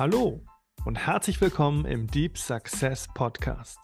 [0.00, 0.40] Hallo
[0.86, 3.78] und herzlich willkommen im Deep Success Podcast.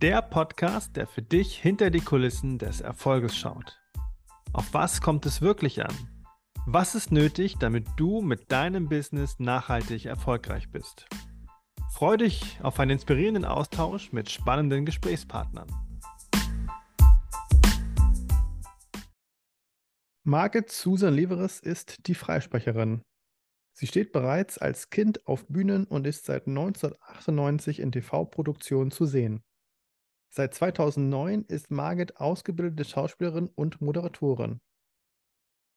[0.00, 3.80] Der Podcast, der für dich hinter die Kulissen des Erfolges schaut.
[4.52, 5.92] Auf was kommt es wirklich an?
[6.66, 11.08] Was ist nötig, damit du mit deinem Business nachhaltig erfolgreich bist?
[11.90, 15.66] Freu dich auf einen inspirierenden Austausch mit spannenden Gesprächspartnern.
[20.22, 23.02] Margit Susan Leveres ist die Freisprecherin.
[23.76, 29.42] Sie steht bereits als Kind auf Bühnen und ist seit 1998 in TV-Produktionen zu sehen.
[30.30, 34.60] Seit 2009 ist Margit ausgebildete Schauspielerin und Moderatorin.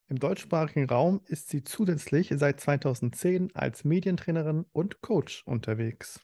[0.10, 6.22] Im deutschsprachigen Raum ist sie zusätzlich seit 2010 als Medientrainerin und Coach unterwegs.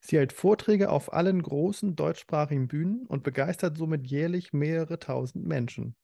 [0.00, 5.96] Sie hält Vorträge auf allen großen deutschsprachigen Bühnen und begeistert somit jährlich mehrere tausend Menschen.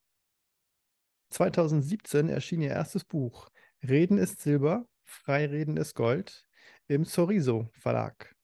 [1.31, 3.51] 2017 erschien ihr erstes Buch
[3.83, 6.47] Reden ist Silber, Freireden ist Gold
[6.87, 8.37] im Soriso Verlag.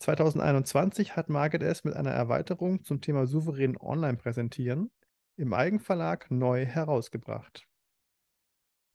[0.00, 4.90] 2021 hat Margit es mit einer Erweiterung zum Thema souverän online präsentieren
[5.36, 7.68] im Eigenverlag neu herausgebracht.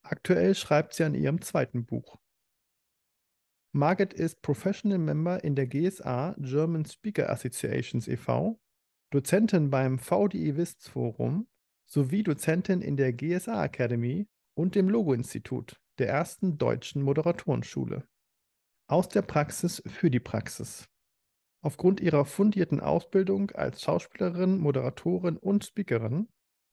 [0.05, 2.17] Aktuell schreibt sie an ihrem zweiten Buch.
[3.71, 8.59] Margit ist Professional Member in der GSA German Speaker Associations e.V.,
[9.09, 11.47] Dozentin beim VDI WIST Forum
[11.85, 18.07] sowie Dozentin in der GSA Academy und dem Logo-Institut, der ersten deutschen Moderatorenschule.
[18.87, 20.87] Aus der Praxis für die Praxis.
[21.61, 26.27] Aufgrund ihrer fundierten Ausbildung als Schauspielerin, Moderatorin und Speakerin,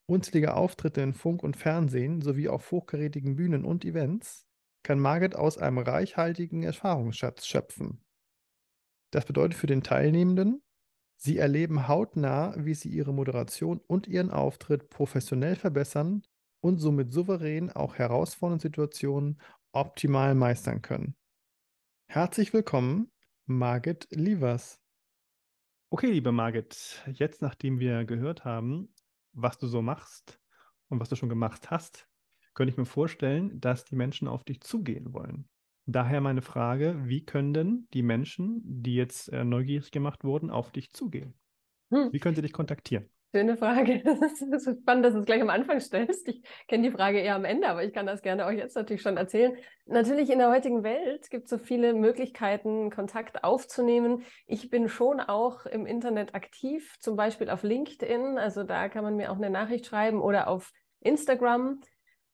[0.05, 4.45] unzählige Auftritte in Funk und Fernsehen sowie auf hochkarätigen Bühnen und Events,
[4.83, 8.03] kann Margit aus einem reichhaltigen Erfahrungsschatz schöpfen.
[9.11, 10.61] Das bedeutet für den Teilnehmenden,
[11.15, 16.23] sie erleben hautnah, wie sie ihre Moderation und ihren Auftritt professionell verbessern
[16.61, 19.41] und somit souverän auch herausfordernde Situationen
[19.73, 21.15] optimal meistern können.
[22.07, 23.11] Herzlich willkommen,
[23.45, 24.79] Margit Lievers.
[25.89, 28.93] Okay, liebe Margit, jetzt nachdem wir gehört haben,
[29.33, 30.39] was du so machst
[30.87, 32.07] und was du schon gemacht hast,
[32.53, 35.49] könnte ich mir vorstellen, dass die Menschen auf dich zugehen wollen.
[35.85, 40.71] Daher meine Frage, wie können denn die Menschen, die jetzt äh, neugierig gemacht wurden, auf
[40.71, 41.33] dich zugehen?
[41.89, 42.09] Hm.
[42.11, 43.09] Wie können sie dich kontaktieren?
[43.33, 44.03] Schöne Frage.
[44.51, 46.27] Das ist spannend, dass du es gleich am Anfang stellst.
[46.27, 49.01] Ich kenne die Frage eher am Ende, aber ich kann das gerne auch jetzt natürlich
[49.01, 49.55] schon erzählen.
[49.85, 54.25] Natürlich in der heutigen Welt gibt es so viele Möglichkeiten, Kontakt aufzunehmen.
[54.47, 58.37] Ich bin schon auch im Internet aktiv, zum Beispiel auf LinkedIn.
[58.37, 61.79] Also da kann man mir auch eine Nachricht schreiben oder auf Instagram.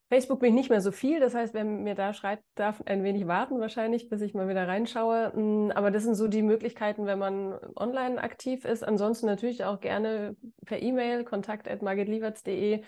[0.09, 3.03] Facebook bin ich nicht mehr so viel, das heißt, wer mir da schreibt, darf ein
[3.03, 5.33] wenig warten wahrscheinlich, bis ich mal wieder reinschaue.
[5.33, 8.83] Hm, aber das sind so die Möglichkeiten, wenn man online aktiv ist.
[8.83, 12.83] Ansonsten natürlich auch gerne per E-Mail, kontakt.margitlieverts.de.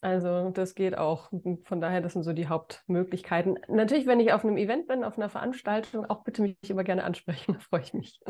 [0.00, 1.30] Also das geht auch.
[1.64, 3.58] Von daher, das sind so die Hauptmöglichkeiten.
[3.68, 7.04] Natürlich, wenn ich auf einem Event bin, auf einer Veranstaltung, auch bitte mich immer gerne
[7.04, 8.20] ansprechen, da freue ich mich.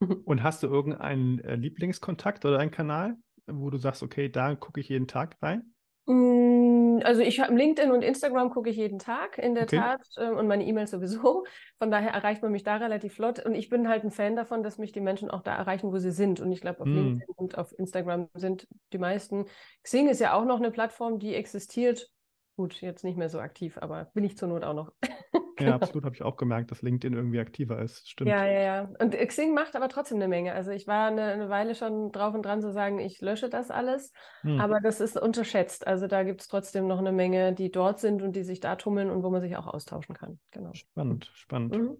[0.24, 3.16] Und hast du irgendeinen äh, Lieblingskontakt oder einen Kanal,
[3.46, 5.73] wo du sagst, okay, da gucke ich jeden Tag rein?
[6.06, 9.78] Mm, also ich habe LinkedIn und Instagram gucke ich jeden Tag, in der okay.
[9.78, 11.44] Tat, äh, und meine E-Mails sowieso.
[11.78, 13.44] Von daher erreicht man mich da relativ flott.
[13.44, 15.98] Und ich bin halt ein Fan davon, dass mich die Menschen auch da erreichen, wo
[15.98, 16.40] sie sind.
[16.40, 16.94] Und ich glaube, auf mm.
[16.94, 19.46] LinkedIn und auf Instagram sind die meisten.
[19.82, 22.10] Xing ist ja auch noch eine Plattform, die existiert.
[22.56, 24.92] Gut, jetzt nicht mehr so aktiv, aber bin ich zur Not auch noch.
[25.64, 28.08] Ja, absolut, habe ich auch gemerkt, dass LinkedIn irgendwie aktiver ist.
[28.08, 28.30] Stimmt.
[28.30, 28.88] Ja, ja, ja.
[29.00, 30.52] Und Xing macht aber trotzdem eine Menge.
[30.52, 33.70] Also ich war eine, eine Weile schon drauf und dran zu sagen, ich lösche das
[33.70, 34.60] alles, hm.
[34.60, 35.86] aber das ist unterschätzt.
[35.86, 38.76] Also da gibt es trotzdem noch eine Menge, die dort sind und die sich da
[38.76, 40.38] tummeln und wo man sich auch austauschen kann.
[40.50, 40.72] Genau.
[40.74, 41.76] Spannend, spannend.
[41.76, 41.96] Mhm.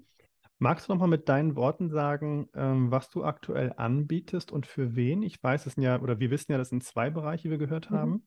[0.58, 5.22] Magst du nochmal mit deinen Worten sagen, ähm, was du aktuell anbietest und für wen?
[5.22, 7.90] Ich weiß es ja, oder wir wissen ja, das sind zwei Bereiche, die wir gehört
[7.90, 7.96] mhm.
[7.96, 8.10] haben.
[8.10, 8.22] Mhm.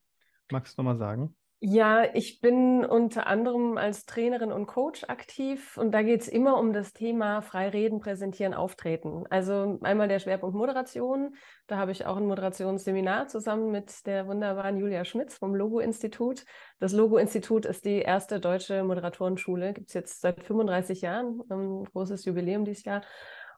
[0.52, 1.36] Magst du nochmal sagen?
[1.60, 6.60] Ja, ich bin unter anderem als Trainerin und Coach aktiv und da geht es immer
[6.60, 9.26] um das Thema Freireden, Präsentieren, Auftreten.
[9.32, 11.36] Also einmal der Schwerpunkt Moderation.
[11.66, 16.46] Da habe ich auch ein Moderationsseminar zusammen mit der wunderbaren Julia Schmitz vom Logo-Institut.
[16.80, 22.24] Das Logo-Institut ist die erste deutsche Moderatorenschule, gibt es jetzt seit 35 Jahren, ein großes
[22.26, 23.02] Jubiläum dieses Jahr.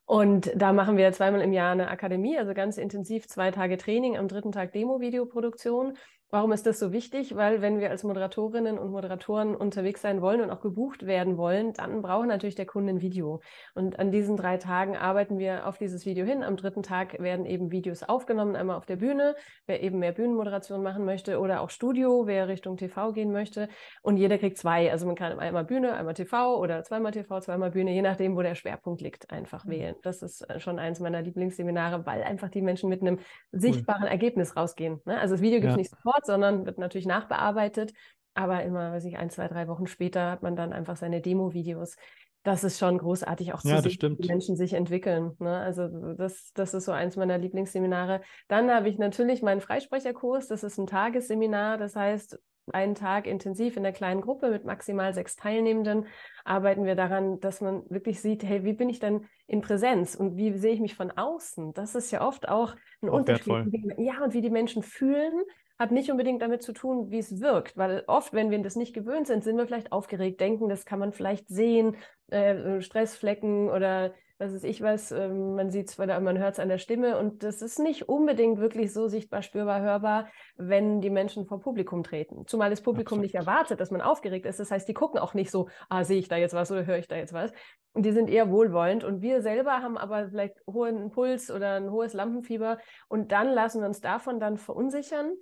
[0.06, 4.18] Und da machen wir zweimal im Jahr eine Akademie, also ganz intensiv zwei Tage Training,
[4.18, 5.98] am dritten Tag Demo-Videoproduktion.
[6.32, 7.36] Warum ist das so wichtig?
[7.36, 11.74] Weil wenn wir als Moderatorinnen und Moderatoren unterwegs sein wollen und auch gebucht werden wollen,
[11.74, 13.42] dann braucht natürlich der Kunde ein Video.
[13.74, 16.44] Und an diesen drei Tagen arbeiten wir auf dieses Video hin.
[16.44, 19.36] Am dritten Tag werden eben Videos aufgenommen, einmal auf der Bühne,
[19.66, 23.68] wer eben mehr Bühnenmoderation machen möchte oder auch Studio, wer Richtung TV gehen möchte.
[24.04, 24.92] Und jeder kriegt zwei.
[24.92, 28.44] Also man kann einmal Bühne, einmal TV oder zweimal TV, zweimal Bühne, je nachdem, wo
[28.44, 29.72] der Schwerpunkt liegt, einfach mhm.
[29.72, 29.96] wählen.
[30.04, 33.18] Das ist äh, schon eins meiner Lieblingsseminare, weil einfach die Menschen mit einem
[33.52, 34.10] sichtbaren cool.
[34.10, 35.02] Ergebnis rausgehen.
[35.06, 35.20] Ne?
[35.20, 35.78] Also das Video gibt es ja.
[35.78, 37.94] nicht sofort, sondern wird natürlich nachbearbeitet.
[38.34, 41.96] Aber immer, weiß ich, ein, zwei, drei Wochen später hat man dann einfach seine Demo-Videos.
[42.44, 45.34] das ist schon großartig auch zu Ja, sehen, wie Menschen sich entwickeln.
[45.40, 45.58] Ne?
[45.58, 48.22] Also das, das ist so eins meiner Lieblingsseminare.
[48.48, 50.48] Dann habe ich natürlich meinen Freisprecherkurs.
[50.48, 51.78] Das ist ein Tagesseminar.
[51.78, 52.40] Das heißt,
[52.72, 56.06] einen Tag intensiv in der kleinen Gruppe mit maximal sechs Teilnehmenden
[56.46, 60.38] arbeiten wir daran, dass man wirklich sieht, hey, wie bin ich denn in Präsenz und
[60.38, 61.74] wie sehe ich mich von außen?
[61.74, 63.48] Das ist ja oft auch ein Auch Unterschied.
[63.48, 63.96] wertvoll.
[63.98, 65.34] Ja, und wie die Menschen fühlen,
[65.80, 68.94] hat nicht unbedingt damit zu tun, wie es wirkt, weil oft, wenn wir das nicht
[68.94, 71.96] gewöhnt sind, sind wir vielleicht aufgeregt, denken, das kann man vielleicht sehen,
[72.28, 76.60] äh, Stressflecken oder was weiß ich was, äh, man sieht es oder man hört es
[76.60, 81.10] an der Stimme und das ist nicht unbedingt wirklich so sichtbar, spürbar, hörbar, wenn die
[81.10, 82.46] Menschen vor Publikum treten.
[82.48, 83.24] Zumal das Publikum Absolut.
[83.24, 84.60] nicht erwartet, dass man aufgeregt ist.
[84.60, 86.98] Das heißt, die gucken auch nicht so, ah, sehe ich da jetzt was oder höre
[86.98, 87.52] ich da jetzt was.
[87.94, 91.92] Und die sind eher wohlwollend und wir selber haben aber vielleicht hohen Puls oder ein
[91.92, 92.80] hohes Lampenfieber
[93.10, 95.34] und dann lassen wir uns davon dann verunsichern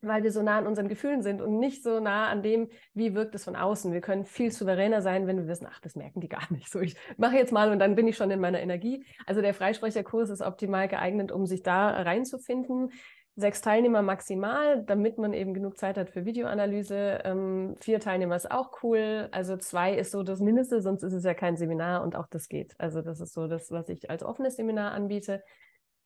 [0.00, 3.14] weil wir so nah an unseren Gefühlen sind und nicht so nah an dem, wie
[3.14, 3.92] wirkt es von außen.
[3.92, 6.80] Wir können viel souveräner sein, wenn wir wissen, ach, das merken die gar nicht so.
[6.80, 9.04] Ich mache jetzt mal und dann bin ich schon in meiner Energie.
[9.26, 12.92] Also der Freisprecherkurs ist optimal geeignet, um sich da reinzufinden.
[13.34, 17.20] Sechs Teilnehmer maximal, damit man eben genug Zeit hat für Videoanalyse.
[17.24, 19.28] Ähm, vier Teilnehmer ist auch cool.
[19.30, 22.48] Also zwei ist so das Mindeste, sonst ist es ja kein Seminar und auch das
[22.48, 22.74] geht.
[22.78, 25.44] Also das ist so das, was ich als offenes Seminar anbiete.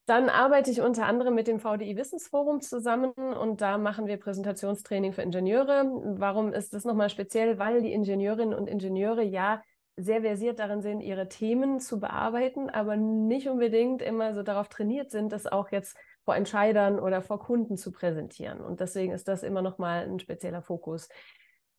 [0.05, 5.13] Dann arbeite ich unter anderem mit dem VDI Wissensforum zusammen und da machen wir Präsentationstraining
[5.13, 5.85] für Ingenieure.
[6.17, 7.57] Warum ist das nochmal speziell?
[7.57, 9.61] Weil die Ingenieurinnen und Ingenieure ja
[9.95, 15.11] sehr versiert darin sind, ihre Themen zu bearbeiten, aber nicht unbedingt immer so darauf trainiert
[15.11, 15.95] sind, das auch jetzt
[16.25, 18.59] vor Entscheidern oder vor Kunden zu präsentieren.
[18.59, 21.07] Und deswegen ist das immer nochmal ein spezieller Fokus.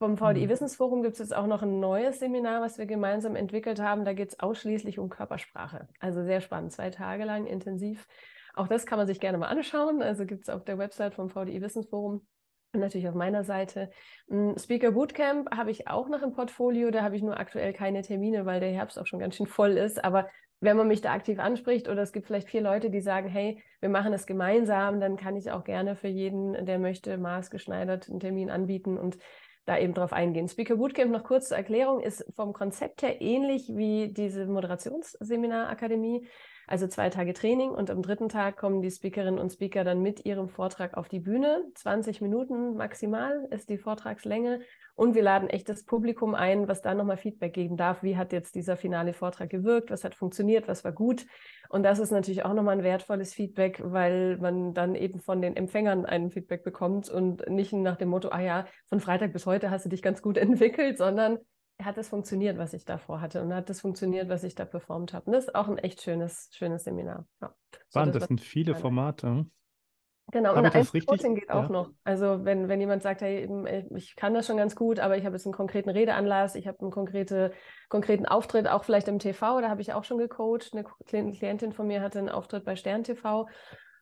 [0.05, 0.49] Vom VDI Mhm.
[0.51, 4.05] Wissensforum gibt es jetzt auch noch ein neues Seminar, was wir gemeinsam entwickelt haben.
[4.05, 5.89] Da geht es ausschließlich um Körpersprache.
[5.99, 8.07] Also sehr spannend, zwei Tage lang intensiv.
[8.53, 10.03] Auch das kann man sich gerne mal anschauen.
[10.03, 12.27] Also gibt es auf der Website vom VDI Wissensforum
[12.75, 13.89] und natürlich auf meiner Seite.
[14.31, 16.91] Ein Speaker Bootcamp habe ich auch noch im Portfolio.
[16.91, 19.79] Da habe ich nur aktuell keine Termine, weil der Herbst auch schon ganz schön voll
[19.79, 20.05] ist.
[20.05, 20.29] Aber
[20.61, 23.63] wenn man mich da aktiv anspricht oder es gibt vielleicht vier Leute, die sagen, hey,
[23.81, 28.21] wir machen das gemeinsam, dann kann ich auch gerne für jeden, der möchte, maßgeschneidert einen
[28.21, 29.17] Termin anbieten und
[29.67, 30.49] da eben drauf eingehen.
[30.49, 36.27] Speaker Bootcamp, noch kurz zur Erklärung, ist vom Konzept her ähnlich wie diese Moderationsseminarakademie.
[36.67, 40.25] Also zwei Tage Training und am dritten Tag kommen die Speakerinnen und Speaker dann mit
[40.25, 41.63] ihrem Vortrag auf die Bühne.
[41.75, 44.61] 20 Minuten maximal ist die Vortragslänge
[44.95, 48.03] und wir laden echt das Publikum ein, was da nochmal Feedback geben darf.
[48.03, 49.91] Wie hat jetzt dieser finale Vortrag gewirkt?
[49.91, 50.67] Was hat funktioniert?
[50.67, 51.27] Was war gut?
[51.75, 55.57] Und das ist natürlich auch nochmal ein wertvolles Feedback, weil man dann eben von den
[55.57, 59.73] Empfängern ein Feedback bekommt und nicht nach dem Motto, ah ja, von Freitag bis heute
[59.73, 61.39] hast du dich ganz gut entwickelt, sondern
[61.83, 65.15] hat es funktioniert, was ich davor hatte und hat es funktioniert, was ich da performt
[65.15, 65.27] habe.
[65.27, 67.27] Und das ist auch ein echt schönes, schönes Seminar.
[67.43, 67.53] Ja.
[67.73, 68.77] So Spannend, das, das sind viele.
[68.77, 69.45] Formate.
[70.33, 71.07] Genau, und richtig?
[71.35, 71.69] geht auch Ja.
[71.69, 71.91] noch.
[72.03, 75.25] Also wenn, wenn jemand sagt, hey, äh, ich kann das schon ganz gut, aber ich
[75.27, 77.53] habe jetzt einen konkreten Redeanlass, ich habe einen konkrete,
[77.89, 80.71] konkreten Auftritt, auch vielleicht im TV, da habe ich auch schon gecoacht.
[80.73, 83.47] Eine Kli- Klientin von mir hatte einen Auftritt bei Stern TV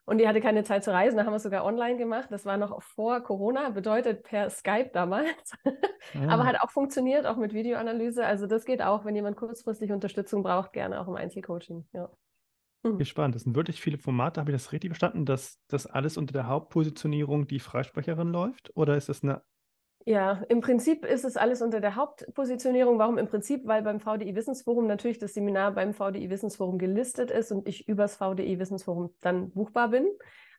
[0.05, 2.29] und die hatte keine Zeit zu reisen, da haben wir es sogar online gemacht.
[2.31, 5.53] Das war noch vor Corona, bedeutet per Skype damals.
[6.29, 8.25] Aber Ah, hat auch funktioniert, auch mit Videoanalyse.
[8.25, 11.87] Also das geht auch, wenn jemand kurzfristig Unterstützung braucht, gerne auch im Einzelcoaching.
[11.93, 12.11] Ja.
[12.83, 13.35] Okay, spannend.
[13.35, 14.41] Das sind wirklich viele Formate.
[14.41, 18.71] Habe ich das richtig verstanden, dass das alles unter der Hauptpositionierung die Freisprecherin läuft?
[18.77, 19.43] Oder ist das eine
[20.05, 22.99] Ja, im Prinzip ist es alles unter der Hauptpositionierung.
[22.99, 23.67] Warum im Prinzip?
[23.67, 28.17] Weil beim VDI Wissensforum natürlich das Seminar beim VDI Wissensforum gelistet ist und ich übers
[28.17, 30.07] VDI Wissensforum dann buchbar bin.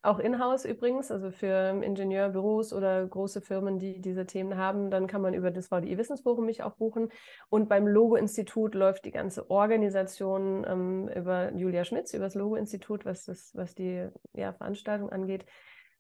[0.01, 5.21] Auch in-house übrigens, also für Ingenieurbüros oder große Firmen, die diese Themen haben, dann kann
[5.21, 7.09] man über das VDI Wissensforum mich auch buchen.
[7.49, 13.51] Und beim Logo-Institut läuft die ganze Organisation ähm, über Julia Schmitz, über das Logo-Institut, was,
[13.53, 15.45] was die ja, Veranstaltung angeht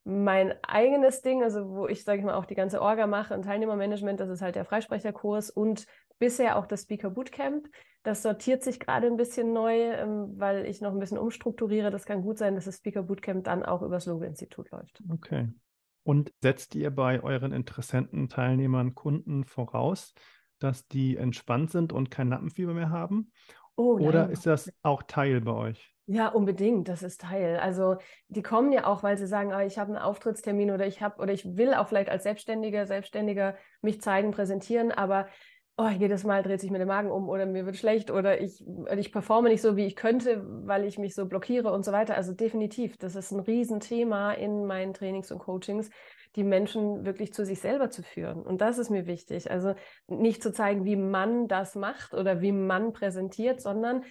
[0.05, 3.43] mein eigenes Ding, also wo ich, sage ich mal, auch die ganze Orga mache und
[3.43, 5.85] Teilnehmermanagement, das ist halt der Freisprecherkurs und
[6.19, 7.69] bisher auch das Speaker Bootcamp.
[8.03, 11.89] Das sortiert sich gerade ein bisschen neu, ähm, weil ich noch ein bisschen umstrukturiere.
[11.89, 15.01] Das kann gut sein, dass das Speaker Bootcamp dann auch übers Logo-Institut läuft.
[15.09, 15.49] Okay.
[16.03, 20.13] Und setzt ihr bei euren Interessenten, Teilnehmern, Kunden voraus,
[20.59, 23.31] dass die entspannt sind und kein Lampenfieber mehr haben?
[23.77, 25.92] Oh, Oder ist das auch Teil bei euch?
[26.05, 27.57] Ja, unbedingt, das ist Teil.
[27.57, 27.95] Also
[28.27, 31.21] die kommen ja auch, weil sie sagen, ah, ich habe einen Auftrittstermin oder ich habe
[31.21, 35.27] oder ich will auch vielleicht als Selbstständiger, Selbstständiger mich zeigen, präsentieren, aber
[35.77, 38.63] oh, jedes Mal dreht sich mir der Magen um oder mir wird schlecht oder ich,
[38.97, 42.15] ich performe nicht so, wie ich könnte, weil ich mich so blockiere und so weiter.
[42.15, 45.89] Also definitiv, das ist ein Riesenthema in meinen Trainings und Coachings,
[46.35, 48.43] die Menschen wirklich zu sich selber zu führen.
[48.43, 49.49] Und das ist mir wichtig.
[49.49, 49.73] Also
[50.07, 54.03] nicht zu zeigen, wie man das macht oder wie man präsentiert, sondern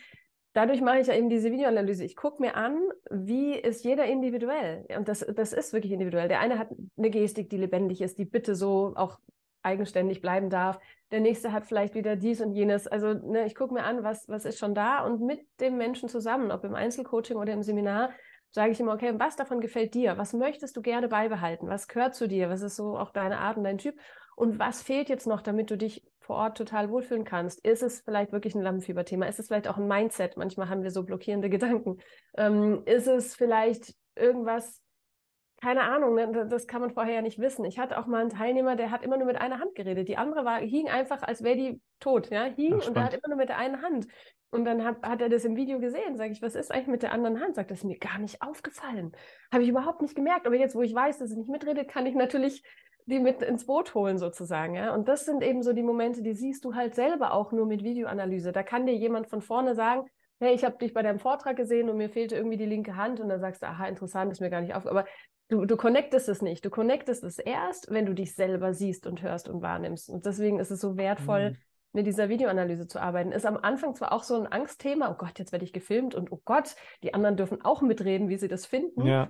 [0.52, 2.04] dadurch mache ich ja eben diese Videoanalyse.
[2.04, 2.78] Ich gucke mir an,
[3.10, 4.86] wie ist jeder individuell.
[4.96, 6.28] Und das, das ist wirklich individuell.
[6.28, 9.18] Der eine hat eine Gestik, die lebendig ist, die bitte so auch
[9.62, 10.78] eigenständig bleiben darf.
[11.10, 12.86] Der nächste hat vielleicht wieder dies und jenes.
[12.86, 16.08] Also ne, ich gucke mir an, was, was ist schon da und mit dem Menschen
[16.08, 18.10] zusammen, ob im Einzelcoaching oder im Seminar,
[18.50, 20.18] sage ich immer, okay, was davon gefällt dir?
[20.18, 21.68] Was möchtest du gerne beibehalten?
[21.68, 22.50] Was gehört zu dir?
[22.50, 23.94] Was ist so auch deine Art und dein Typ?
[24.36, 27.64] Und was fehlt jetzt noch, damit du dich vor Ort total wohlfühlen kannst?
[27.64, 29.26] Ist es vielleicht wirklich ein Lampenfieberthema?
[29.26, 30.36] Ist es vielleicht auch ein Mindset?
[30.36, 31.98] Manchmal haben wir so blockierende Gedanken.
[32.36, 34.80] Ähm, ist es vielleicht irgendwas,
[35.60, 36.46] keine Ahnung, ne?
[36.48, 37.64] das kann man vorher ja nicht wissen.
[37.64, 40.08] Ich hatte auch mal einen Teilnehmer, der hat immer nur mit einer Hand geredet.
[40.08, 43.14] Die andere war, hing einfach, als wäre die tot, ja, hing Ach, und er hat
[43.14, 44.06] immer nur mit der einen Hand.
[44.50, 46.16] Und dann hat, hat er das im Video gesehen.
[46.16, 47.54] Sage ich, was ist eigentlich mit der anderen Hand?
[47.54, 49.12] Sagt, das ist mir gar nicht aufgefallen.
[49.50, 50.46] Habe ich überhaupt nicht gemerkt.
[50.46, 52.62] Aber jetzt, wo ich weiß, dass sie nicht mitredet, kann ich natürlich
[53.06, 54.74] die mit ins Boot holen sozusagen.
[54.74, 54.94] Ja?
[54.94, 57.82] Und das sind eben so die Momente, die siehst du halt selber auch nur mit
[57.82, 58.52] Videoanalyse.
[58.52, 60.06] Da kann dir jemand von vorne sagen,
[60.38, 63.20] hey, ich habe dich bei deinem Vortrag gesehen und mir fehlte irgendwie die linke Hand.
[63.20, 64.86] Und dann sagst du, aha, interessant, ist mir gar nicht auf.
[64.86, 65.04] Aber
[65.52, 66.64] Du, du connectest es nicht.
[66.64, 70.08] Du connectest es erst, wenn du dich selber siehst und hörst und wahrnimmst.
[70.08, 71.56] Und deswegen ist es so wertvoll, mhm.
[71.92, 73.32] mit dieser Videoanalyse zu arbeiten.
[73.32, 76.32] Ist am Anfang zwar auch so ein Angstthema, oh Gott, jetzt werde ich gefilmt und
[76.32, 79.04] oh Gott, die anderen dürfen auch mitreden, wie sie das finden.
[79.04, 79.28] Ja.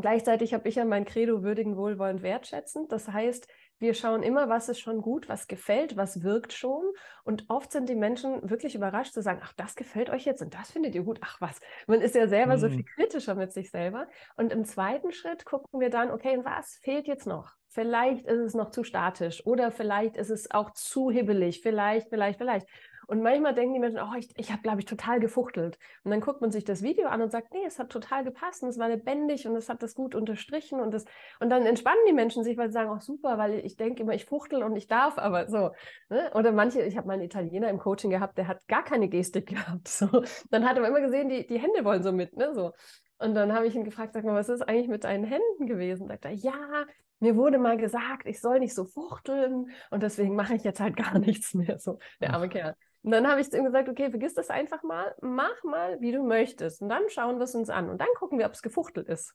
[0.00, 2.92] Gleichzeitig habe ich ja mein Credo würdigen, wohlwollend, wertschätzend.
[2.92, 6.82] Das heißt, wir schauen immer, was ist schon gut, was gefällt, was wirkt schon.
[7.24, 10.54] Und oft sind die Menschen wirklich überrascht zu sagen, ach, das gefällt euch jetzt und
[10.54, 11.20] das findet ihr gut.
[11.22, 12.60] Ach was, man ist ja selber mhm.
[12.60, 14.08] so viel kritischer mit sich selber.
[14.36, 17.52] Und im zweiten Schritt gucken wir dann, okay, was fehlt jetzt noch?
[17.68, 21.60] Vielleicht ist es noch zu statisch oder vielleicht ist es auch zu hibbelig.
[21.62, 22.66] Vielleicht, vielleicht, vielleicht.
[23.08, 25.78] Und manchmal denken die Menschen, oh, ich, ich habe, glaube ich, total gefuchtelt.
[26.04, 28.62] Und dann guckt man sich das Video an und sagt, nee, es hat total gepasst
[28.62, 31.06] und es war lebendig und es hat das gut unterstrichen und das,
[31.40, 34.02] und dann entspannen die Menschen sich, weil sie sagen, auch oh, super, weil ich denke
[34.02, 35.70] immer, ich fuchtel und ich darf, aber so.
[36.10, 36.30] Ne?
[36.34, 39.46] Oder manche, ich habe mal einen Italiener im Coaching gehabt, der hat gar keine Gestik
[39.54, 39.88] gehabt.
[39.88, 40.22] So.
[40.50, 42.54] Dann hat er immer gesehen, die, die Hände wollen so mit, ne?
[42.54, 42.72] So.
[43.18, 46.06] Und dann habe ich ihn gefragt, sag mal, was ist eigentlich mit deinen Händen gewesen?
[46.06, 46.86] Sagt er, ja,
[47.20, 50.96] mir wurde mal gesagt, ich soll nicht so fuchteln und deswegen mache ich jetzt halt
[50.96, 51.78] gar nichts mehr.
[51.78, 52.74] So, der arme Kerl.
[53.02, 56.12] Und dann habe ich zu ihm gesagt, okay, vergiss das einfach mal, mach mal, wie
[56.12, 56.82] du möchtest.
[56.82, 57.88] Und dann schauen wir es uns an.
[57.88, 59.34] Und dann gucken wir, ob es gefuchtelt ist.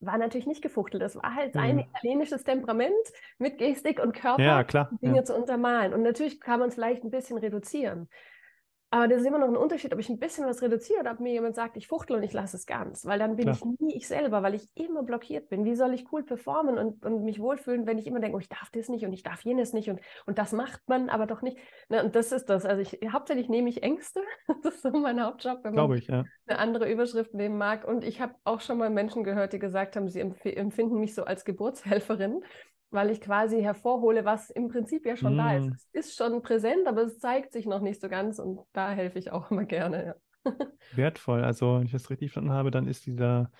[0.00, 1.02] War natürlich nicht gefuchtelt.
[1.02, 1.82] Es war halt sein mhm.
[1.82, 2.90] italienisches Temperament
[3.38, 5.24] mit Gestik und Körper, ja, klar, Dinge ja.
[5.24, 5.92] zu untermalen.
[5.92, 8.08] Und natürlich kann man es vielleicht ein bisschen reduzieren.
[8.92, 11.20] Aber das ist immer noch ein Unterschied, ob ich ein bisschen was reduziere oder ob
[11.20, 13.06] mir jemand sagt, ich fuchtel und ich lasse es ganz.
[13.06, 13.56] Weil dann bin Klar.
[13.56, 15.64] ich nie ich selber, weil ich immer blockiert bin.
[15.64, 18.48] Wie soll ich cool performen und, und mich wohlfühlen, wenn ich immer denke, oh, ich
[18.48, 21.40] darf das nicht und ich darf jenes nicht und, und das macht man aber doch
[21.40, 21.56] nicht.
[21.88, 22.66] Na, und das ist das.
[22.66, 24.22] Also ich hauptsächlich nehme ich Ängste.
[24.62, 26.24] Das ist so mein Hauptjob, wenn man ich, ja.
[26.46, 27.86] eine andere Überschrift nehmen mag.
[27.86, 31.14] Und ich habe auch schon mal Menschen gehört, die gesagt haben, sie empf empfinden mich
[31.14, 32.42] so als Geburtshelferin
[32.90, 35.38] weil ich quasi hervorhole, was im Prinzip ja schon mm.
[35.38, 35.66] da ist.
[35.66, 35.72] Mm.
[35.92, 39.18] Es ist schon präsent, aber es zeigt sich noch nicht so ganz und da helfe
[39.18, 40.16] ich auch immer gerne.
[40.44, 40.52] Ja.
[40.94, 41.44] Wertvoll.
[41.44, 43.50] Also, wenn ich das richtig verstanden habe, dann ist dieser,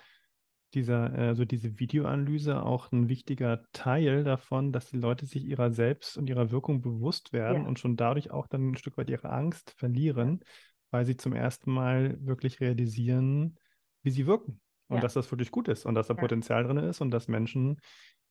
[0.73, 6.17] dieser, also diese Videoanalyse auch ein wichtiger Teil davon, dass die Leute sich ihrer selbst
[6.17, 7.67] und ihrer Wirkung bewusst werden ja.
[7.67, 10.41] und schon dadurch auch dann ein Stück weit ihre Angst verlieren,
[10.89, 13.57] weil sie zum ersten Mal wirklich realisieren,
[14.01, 14.59] wie sie wirken.
[14.87, 15.01] Und ja.
[15.03, 17.79] dass das wirklich gut ist und dass da Potenzial drin ist und dass Menschen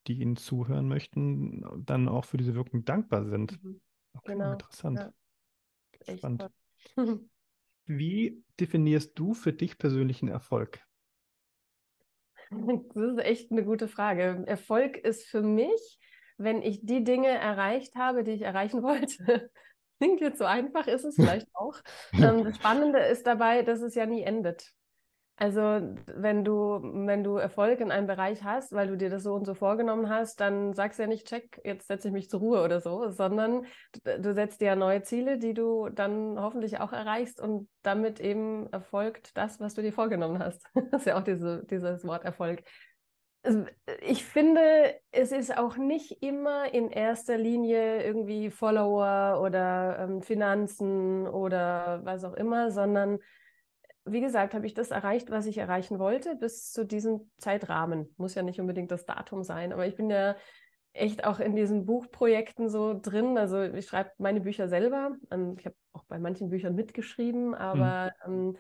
[0.06, 3.62] die ihnen zuhören möchten, dann auch für diese Wirkung dankbar sind.
[3.62, 3.80] Mhm.
[4.14, 4.52] Okay, genau.
[4.52, 4.98] interessant.
[4.98, 6.16] Ja.
[6.16, 6.50] Spannend.
[7.86, 10.80] Wie definierst du für dich persönlichen Erfolg?
[12.94, 14.42] Das ist echt eine gute Frage.
[14.46, 16.00] Erfolg ist für mich,
[16.36, 19.50] wenn ich die Dinge erreicht habe, die ich erreichen wollte.
[19.98, 21.78] Klingt jetzt so einfach, ist es vielleicht auch.
[22.14, 24.72] Ähm, das Spannende ist dabei, dass es ja nie endet.
[25.40, 29.32] Also wenn du, wenn du Erfolg in einem Bereich hast, weil du dir das so
[29.32, 32.40] und so vorgenommen hast, dann sagst du ja nicht, check, jetzt setze ich mich zur
[32.40, 33.64] Ruhe oder so, sondern
[34.04, 38.70] du setzt dir ja neue Ziele, die du dann hoffentlich auch erreichst und damit eben
[38.70, 40.62] erfolgt das, was du dir vorgenommen hast.
[40.90, 42.62] Das ist ja auch diese, dieses Wort Erfolg.
[44.02, 44.60] Ich finde,
[45.10, 52.24] es ist auch nicht immer in erster Linie irgendwie Follower oder ähm, Finanzen oder was
[52.24, 53.20] auch immer, sondern
[54.04, 58.12] wie gesagt, habe ich das erreicht, was ich erreichen wollte, bis zu diesem Zeitrahmen.
[58.16, 60.36] Muss ja nicht unbedingt das Datum sein, aber ich bin ja
[60.92, 63.38] echt auch in diesen Buchprojekten so drin.
[63.38, 65.12] Also ich schreibe meine Bücher selber.
[65.30, 68.56] Ähm, ich habe auch bei manchen Büchern mitgeschrieben, aber mhm.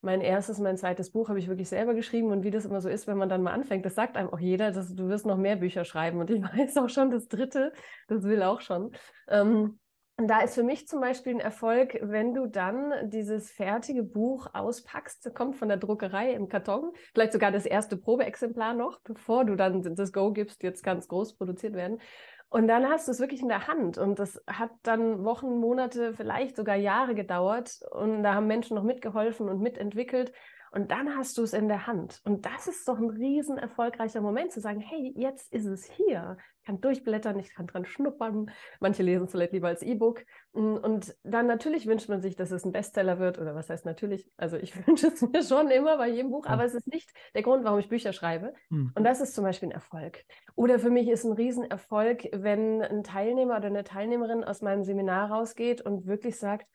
[0.00, 2.30] mein erstes, mein zweites Buch habe ich wirklich selber geschrieben.
[2.30, 4.40] Und wie das immer so ist, wenn man dann mal anfängt, das sagt einem auch
[4.40, 6.20] jeder, dass du wirst noch mehr Bücher schreiben.
[6.20, 7.72] Und ich weiß auch schon, das dritte,
[8.08, 8.92] das will auch schon.
[9.28, 9.78] Ähm,
[10.16, 14.46] und da ist für mich zum Beispiel ein Erfolg, wenn du dann dieses fertige Buch
[14.52, 19.56] auspackst, kommt von der Druckerei im Karton, vielleicht sogar das erste Probeexemplar noch, bevor du
[19.56, 22.00] dann das Go gibst, jetzt ganz groß produziert werden.
[22.48, 23.98] Und dann hast du es wirklich in der Hand.
[23.98, 27.80] Und das hat dann Wochen, Monate, vielleicht sogar Jahre gedauert.
[27.90, 30.32] Und da haben Menschen noch mitgeholfen und mitentwickelt.
[30.74, 32.20] Und dann hast du es in der Hand.
[32.24, 36.36] Und das ist doch ein riesen erfolgreicher Moment zu sagen, hey, jetzt ist es hier.
[36.58, 38.50] Ich kann durchblättern, ich kann dran schnuppern.
[38.80, 40.24] Manche lesen es vielleicht lieber als E-Book.
[40.52, 43.38] Mm, und dann natürlich wünscht man sich, dass es ein Bestseller wird.
[43.38, 44.28] Oder was heißt natürlich?
[44.36, 47.42] Also ich wünsche es mir schon immer bei jedem Buch, aber es ist nicht der
[47.42, 48.52] Grund, warum ich Bücher schreibe.
[48.68, 48.90] Mhm.
[48.96, 50.24] Und das ist zum Beispiel ein Erfolg.
[50.56, 55.30] Oder für mich ist ein Riesenerfolg, wenn ein Teilnehmer oder eine Teilnehmerin aus meinem Seminar
[55.30, 56.66] rausgeht und wirklich sagt,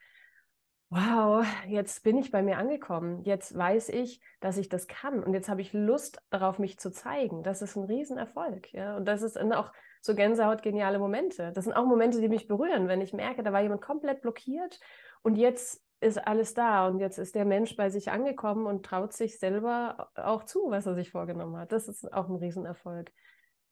[0.90, 3.24] wow, jetzt bin ich bei mir angekommen.
[3.24, 5.24] Jetzt weiß ich, dass ich das kann.
[5.24, 7.44] Und jetzt habe ich Lust darauf, mich zu zeigen.
[7.44, 8.74] Das ist ein Riesenerfolg.
[8.74, 8.98] Ja?
[8.98, 11.52] Und das sind auch so Gänsehaut geniale Momente.
[11.54, 14.80] Das sind auch Momente, die mich berühren, wenn ich merke, da war jemand komplett blockiert
[15.22, 19.12] und jetzt ist alles da und jetzt ist der Mensch bei sich angekommen und traut
[19.12, 21.74] sich selber auch zu, was er sich vorgenommen hat.
[21.74, 23.12] Das ist auch ein Riesenerfolg.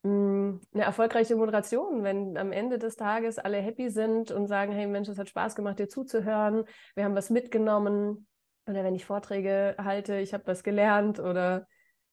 [0.03, 4.87] Hm, eine erfolgreiche Moderation, wenn am Ende des Tages alle happy sind und sagen, hey
[4.87, 8.27] Mensch, es hat Spaß gemacht, dir zuzuhören, wir haben was mitgenommen.
[8.67, 11.67] Oder wenn ich Vorträge halte, ich habe was gelernt oder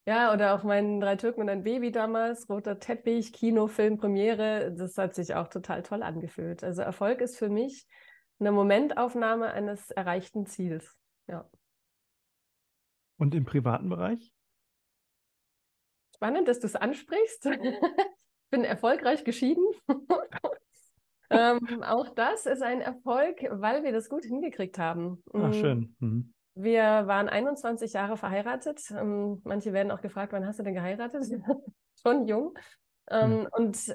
[0.06, 4.98] ja, oder auch meinen drei Türken und ein Baby damals, roter Teppich, Kinofilm, Premiere, das
[4.98, 6.62] hat sich auch total toll angefühlt.
[6.62, 7.86] Also Erfolg ist für mich
[8.38, 10.94] eine Momentaufnahme eines erreichten Ziels.
[11.26, 11.48] Ja.
[13.16, 14.33] Und im privaten Bereich?
[16.24, 17.44] Spannend, dass du es ansprichst.
[17.44, 17.52] ich
[18.50, 19.62] bin erfolgreich geschieden.
[21.28, 25.22] ähm, auch das ist ein Erfolg, weil wir das gut hingekriegt haben.
[25.34, 25.52] Ach, mm.
[25.52, 25.96] schön.
[25.98, 26.32] Mhm.
[26.54, 28.80] Wir waren 21 Jahre verheiratet.
[28.90, 31.26] Ähm, manche werden auch gefragt, wann hast du denn geheiratet?
[32.02, 32.54] Schon jung.
[33.10, 33.48] Ähm, mhm.
[33.52, 33.94] Und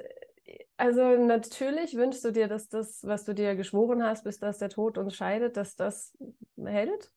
[0.78, 4.70] also natürlich wünschst du dir, dass das, was du dir geschworen hast, bis dass der
[4.70, 6.16] Tod uns scheidet, dass das
[6.64, 7.12] hält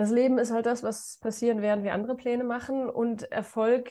[0.00, 2.88] das Leben ist halt das, was passieren, während wir andere Pläne machen.
[2.88, 3.90] Und Erfolg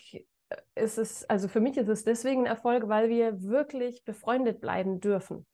[0.74, 5.02] ist es, also für mich ist es deswegen ein Erfolg, weil wir wirklich befreundet bleiben
[5.02, 5.46] dürfen.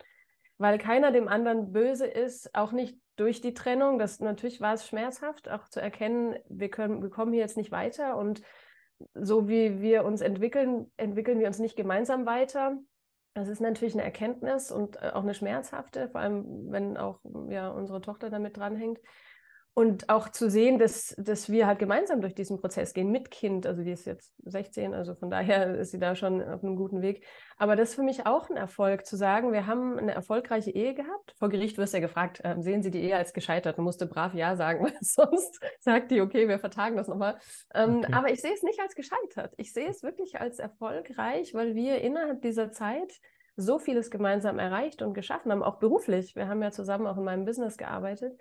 [0.57, 4.00] Weil keiner dem anderen böse ist, auch nicht durch die Trennung.
[4.00, 7.74] Das natürlich war es schmerzhaft, auch zu erkennen, wir können, wir kommen hier jetzt nicht
[7.74, 8.41] weiter und
[9.13, 12.77] so wie wir uns entwickeln, entwickeln wir uns nicht gemeinsam weiter.
[13.33, 17.67] Das ist natürlich eine Erkenntnis und äh, auch eine schmerzhafte, vor allem wenn auch ja,
[17.67, 18.99] unsere Tochter damit dranhängt.
[19.77, 23.67] Und auch zu sehen, dass, dass wir halt gemeinsam durch diesen Prozess gehen mit Kind.
[23.67, 27.01] Also die ist jetzt 16, also von daher ist sie da schon auf einem guten
[27.01, 27.25] Weg.
[27.57, 30.93] Aber das ist für mich auch ein Erfolg, zu sagen, wir haben eine erfolgreiche Ehe
[30.93, 31.33] gehabt.
[31.38, 33.77] Vor Gericht wirst du ja gefragt, äh, sehen Sie die Ehe als gescheitert?
[33.77, 37.38] Du musste brav Ja sagen, weil sonst sagt die, okay, wir vertagen das nochmal.
[37.73, 38.13] Ähm, okay.
[38.13, 39.55] Aber ich sehe es nicht als gescheitert.
[39.57, 43.19] Ich sehe es wirklich als erfolgreich, weil wir innerhalb dieser Zeit
[43.57, 46.33] so vieles gemeinsam erreicht und geschaffen haben, auch beruflich.
[46.38, 48.39] Wir haben ja zusammen auch in meinem Business gearbeitet.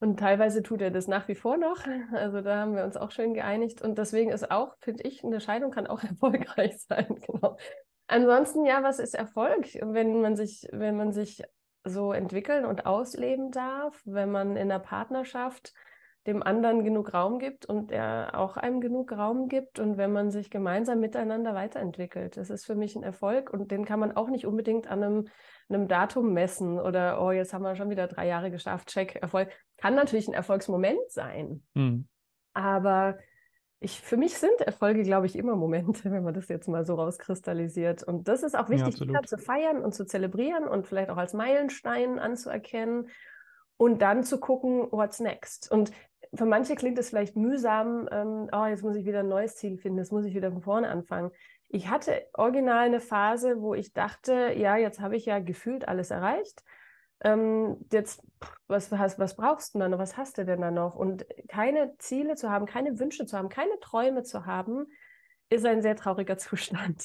[0.00, 1.84] Und teilweise tut er das nach wie vor noch.
[2.12, 3.82] Also da haben wir uns auch schön geeinigt.
[3.82, 7.06] Und deswegen ist auch, finde ich, eine Scheidung kann auch erfolgreich sein.
[7.26, 7.56] Genau.
[8.06, 9.66] Ansonsten, ja, was ist Erfolg?
[9.82, 11.42] Wenn man sich, wenn man sich
[11.84, 15.72] so entwickeln und ausleben darf, wenn man in der Partnerschaft
[16.28, 20.30] dem anderen genug Raum gibt und er auch einem genug Raum gibt und wenn man
[20.30, 22.36] sich gemeinsam miteinander weiterentwickelt.
[22.36, 25.28] Das ist für mich ein Erfolg und den kann man auch nicht unbedingt an einem,
[25.70, 29.48] einem Datum messen oder, oh, jetzt haben wir schon wieder drei Jahre geschafft, check, Erfolg.
[29.78, 32.06] Kann natürlich ein Erfolgsmoment sein, mhm.
[32.52, 33.16] aber
[33.80, 36.94] ich, für mich sind Erfolge, glaube ich, immer Momente, wenn man das jetzt mal so
[36.96, 38.02] rauskristallisiert.
[38.02, 41.32] Und das ist auch wichtig, ja, zu feiern und zu zelebrieren und vielleicht auch als
[41.32, 43.08] Meilenstein anzuerkennen
[43.78, 45.70] und dann zu gucken, what's next.
[45.70, 45.92] Und
[46.34, 49.78] für manche klingt es vielleicht mühsam, ähm, oh, jetzt muss ich wieder ein neues Ziel
[49.78, 51.30] finden, jetzt muss ich wieder von vorne anfangen.
[51.68, 56.10] Ich hatte original eine Phase, wo ich dachte, ja, jetzt habe ich ja gefühlt alles
[56.10, 56.62] erreicht.
[57.20, 58.24] Ähm, jetzt,
[58.68, 60.94] was, was, was brauchst du dann Was hast du denn da noch?
[60.94, 64.86] Und keine Ziele zu haben, keine Wünsche zu haben, keine Träume zu haben,
[65.50, 67.04] ist ein sehr trauriger Zustand.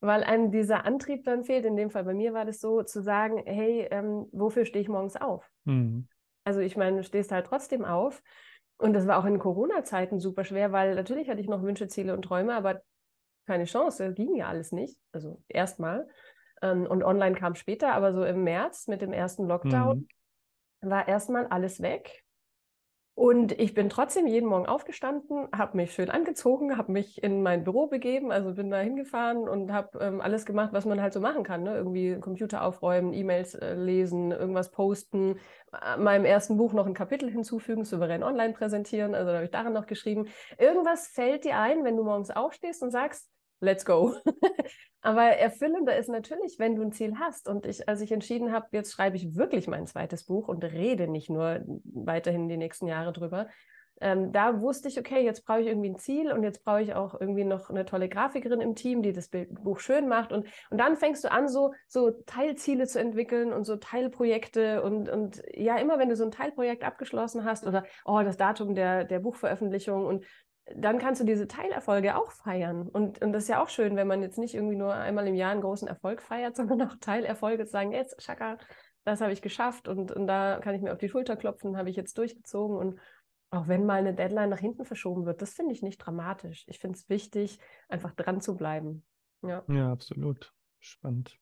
[0.00, 1.64] Weil einem dieser Antrieb dann fehlt.
[1.64, 4.88] In dem Fall bei mir war das so, zu sagen, hey, ähm, wofür stehe ich
[4.88, 5.48] morgens auf?
[5.64, 6.08] Mhm.
[6.44, 8.22] Also ich meine, du stehst halt trotzdem auf.
[8.84, 12.12] Und das war auch in Corona-Zeiten super schwer, weil natürlich hatte ich noch Wünsche, Ziele
[12.12, 12.82] und Träume, aber
[13.46, 14.98] keine Chance, ging ja alles nicht.
[15.10, 16.06] Also erstmal.
[16.60, 20.06] Ähm, und online kam später, aber so im März mit dem ersten Lockdown
[20.82, 20.90] mhm.
[20.90, 22.23] war erstmal alles weg.
[23.16, 27.62] Und ich bin trotzdem jeden Morgen aufgestanden, habe mich schön angezogen, habe mich in mein
[27.62, 31.20] Büro begeben, also bin da hingefahren und habe ähm, alles gemacht, was man halt so
[31.20, 31.62] machen kann.
[31.62, 31.76] Ne?
[31.76, 35.38] Irgendwie Computer aufräumen, E-Mails äh, lesen, irgendwas posten,
[35.72, 39.52] äh, meinem ersten Buch noch ein Kapitel hinzufügen, souverän online präsentieren, also da habe ich
[39.52, 40.26] daran noch geschrieben.
[40.58, 43.30] Irgendwas fällt dir ein, wenn du morgens aufstehst und sagst,
[43.64, 44.14] let's go.
[45.00, 47.48] Aber erfüllender ist natürlich, wenn du ein Ziel hast.
[47.48, 51.08] Und ich, als ich entschieden habe, jetzt schreibe ich wirklich mein zweites Buch und rede
[51.08, 53.48] nicht nur weiterhin die nächsten Jahre drüber,
[54.00, 56.94] ähm, da wusste ich, okay, jetzt brauche ich irgendwie ein Ziel und jetzt brauche ich
[56.94, 60.32] auch irgendwie noch eine tolle Grafikerin im Team, die das Buch schön macht.
[60.32, 64.82] Und, und dann fängst du an, so, so Teilziele zu entwickeln und so Teilprojekte.
[64.82, 68.74] Und, und ja, immer wenn du so ein Teilprojekt abgeschlossen hast oder, oh, das Datum
[68.74, 70.24] der, der Buchveröffentlichung und
[70.74, 72.88] dann kannst du diese Teilerfolge auch feiern.
[72.88, 75.34] Und, und das ist ja auch schön, wenn man jetzt nicht irgendwie nur einmal im
[75.34, 78.58] Jahr einen großen Erfolg feiert, sondern auch Teilerfolge zu sagen, jetzt, Schaka,
[79.04, 81.90] das habe ich geschafft und, und da kann ich mir auf die Schulter klopfen, habe
[81.90, 82.76] ich jetzt durchgezogen.
[82.76, 82.98] Und
[83.50, 86.64] auch wenn mal eine Deadline nach hinten verschoben wird, das finde ich nicht dramatisch.
[86.66, 89.04] Ich finde es wichtig, einfach dran zu bleiben.
[89.42, 90.52] Ja, ja absolut.
[90.80, 91.38] Spannend.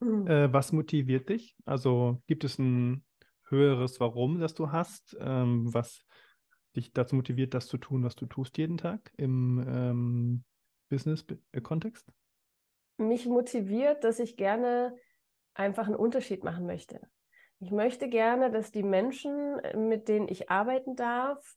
[0.00, 0.26] Mhm.
[0.26, 1.56] Äh, was motiviert dich?
[1.64, 3.04] Also gibt es ein
[3.48, 6.05] höheres Warum, das du hast, ähm, was
[6.76, 10.44] dich dazu motiviert, das zu tun, was du tust jeden Tag im ähm,
[10.88, 12.12] Business-Kontext?
[12.98, 14.96] Mich motiviert, dass ich gerne
[15.54, 17.00] einfach einen Unterschied machen möchte.
[17.58, 21.56] Ich möchte gerne, dass die Menschen, mit denen ich arbeiten darf,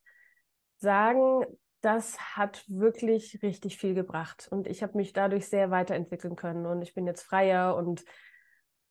[0.78, 1.46] sagen,
[1.82, 6.82] das hat wirklich richtig viel gebracht und ich habe mich dadurch sehr weiterentwickeln können und
[6.82, 8.04] ich bin jetzt freier und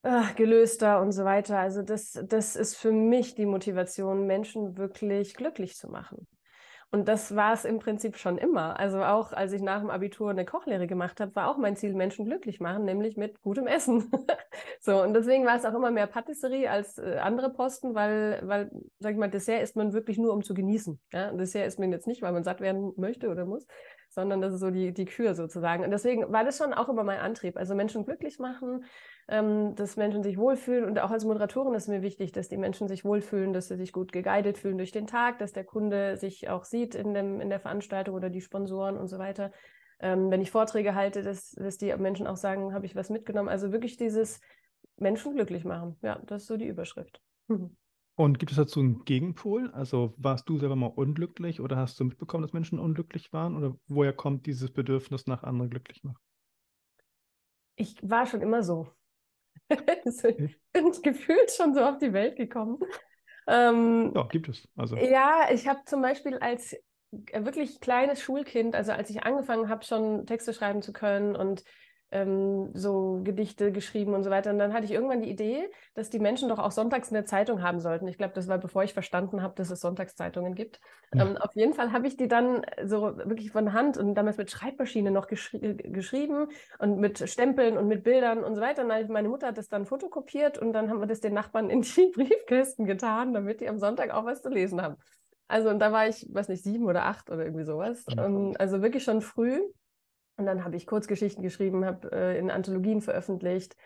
[0.09, 1.59] äh, gelöster und so weiter.
[1.59, 6.27] Also das, das ist für mich die Motivation, Menschen wirklich glücklich zu machen.
[6.91, 8.81] Und das war es im Prinzip schon immer.
[8.81, 11.93] Also auch als ich nach dem Abitur eine Kochlehre gemacht habe, war auch mein Ziel,
[11.93, 14.11] Menschen glücklich machen, nämlich mit gutem Essen.
[14.81, 18.71] so, und deswegen war es auch immer mehr Patisserie als äh, andere Posten, weil, weil,
[19.01, 20.99] sag ich mal, Dessert isst man wirklich nur, um zu genießen.
[21.13, 21.31] Ja?
[21.33, 23.67] Dessert isst man jetzt nicht, weil man satt werden möchte oder muss,
[24.19, 25.85] sondern das ist so die, die Kür sozusagen.
[25.85, 27.57] Und deswegen war das schon auch immer mein Antrieb.
[27.57, 28.85] Also Menschen glücklich machen,
[29.29, 30.85] ähm, dass Menschen sich wohlfühlen.
[30.85, 33.93] Und auch als Moderatorin ist mir wichtig, dass die Menschen sich wohlfühlen, dass sie sich
[33.93, 37.49] gut geguidet fühlen durch den Tag, dass der Kunde sich auch sieht in, dem, in
[37.49, 39.53] der Veranstaltung oder die Sponsoren und so weiter.
[40.01, 43.49] Ähm, wenn ich Vorträge halte, dass, dass die Menschen auch sagen, habe ich was mitgenommen.
[43.49, 44.41] Also wirklich dieses
[44.97, 45.97] Menschen glücklich machen.
[46.03, 47.21] Ja, das ist so die Überschrift.
[48.19, 49.71] Und gibt es dazu einen Gegenpol?
[49.71, 53.57] Also warst du selber mal unglücklich oder hast du mitbekommen, dass Menschen unglücklich waren?
[53.57, 56.19] Oder woher kommt dieses Bedürfnis nach anderen glücklich machen?
[57.77, 58.91] Ich war schon immer so.
[59.71, 62.81] ich bin gefühlt schon so auf die Welt gekommen.
[63.47, 64.69] Ähm, ja, gibt es.
[64.75, 64.97] Also.
[64.97, 66.77] Ja, ich habe zum Beispiel als
[67.13, 71.63] wirklich kleines Schulkind, also als ich angefangen habe, schon Texte schreiben zu können und
[72.11, 74.51] ähm, so Gedichte geschrieben und so weiter.
[74.51, 77.63] Und dann hatte ich irgendwann die Idee, dass die Menschen doch auch sonntags eine Zeitung
[77.63, 78.09] haben sollten.
[78.09, 80.81] Ich glaube, das war bevor ich verstanden habe, dass es Sonntagszeitungen gibt.
[81.15, 81.27] Ja.
[81.27, 84.51] Ähm, auf jeden Fall habe ich die dann so wirklich von Hand und damals mit
[84.51, 88.83] Schreibmaschine noch geschri geschrieben und mit Stempeln und mit Bildern und so weiter.
[88.83, 91.83] Und meine Mutter hat das dann fotokopiert und dann haben wir das den Nachbarn in
[91.83, 94.97] die Briefkästen getan, damit die am Sonntag auch was zu lesen haben.
[95.49, 98.05] Also, und da war ich, weiß nicht, sieben oder acht oder irgendwie sowas.
[98.09, 98.27] Ja.
[98.27, 99.61] Ähm, also wirklich schon früh.
[100.39, 103.77] Und dann habe ich Kurzgeschichten geschrieben, habe äh, in Anthologien veröffentlicht.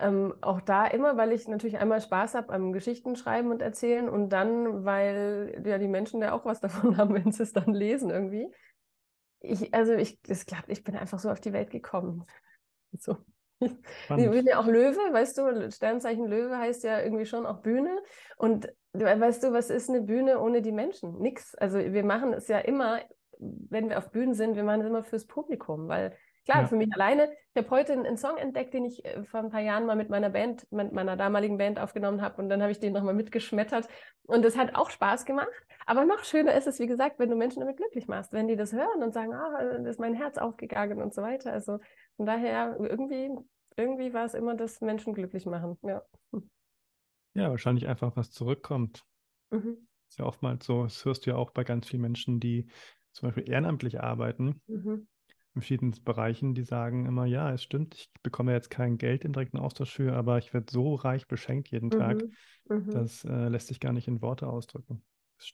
[0.00, 4.08] Ähm, auch da immer, weil ich natürlich einmal Spaß habe am Geschichten schreiben und erzählen
[4.08, 7.74] und dann, weil ja die Menschen ja auch was davon haben, wenn sie es dann
[7.74, 8.48] lesen irgendwie.
[9.40, 12.24] Ich, also ich, das klappt, ich bin einfach so auf die Welt gekommen.
[12.98, 13.16] So.
[13.58, 18.02] Ich bin ja auch Löwe, weißt du, Sternzeichen Löwe heißt ja irgendwie schon auch Bühne.
[18.36, 21.18] Und weißt du, was ist eine Bühne ohne die Menschen?
[21.20, 21.54] Nix.
[21.54, 23.00] Also wir machen es ja immer
[23.68, 26.66] wenn wir auf Bühnen sind, wir machen das immer fürs Publikum, weil klar, ja.
[26.66, 29.50] für mich alleine, ich habe heute einen, einen, Song entdeckt, den ich äh, vor ein
[29.50, 32.72] paar Jahren mal mit meiner Band, mit meiner damaligen Band aufgenommen habe und dann habe
[32.72, 33.88] ich den nochmal mitgeschmettert
[34.24, 35.48] und das hat auch Spaß gemacht,
[35.86, 38.56] aber noch schöner ist es, wie gesagt, wenn du Menschen damit glücklich machst, wenn die
[38.56, 41.78] das hören und sagen, ah, da ist mein Herz aufgegangen und so weiter, also
[42.16, 43.30] von daher irgendwie,
[43.76, 46.02] irgendwie war es immer das Menschen glücklich machen, ja.
[47.34, 49.04] Ja, wahrscheinlich einfach was zurückkommt.
[49.50, 49.88] Mhm.
[50.08, 52.66] Ist ja oftmals so, das hörst du ja auch bei ganz vielen Menschen, die
[53.12, 55.06] zum Beispiel ehrenamtlich arbeiten, mhm.
[55.54, 59.32] in verschiedenen Bereichen, die sagen immer, ja, es stimmt, ich bekomme jetzt kein Geld im
[59.32, 62.22] direkten Austausch für, aber ich werde so reich beschenkt jeden Tag,
[62.68, 62.76] mhm.
[62.76, 62.90] mhm.
[62.90, 65.02] das äh, lässt sich gar nicht in Worte ausdrücken.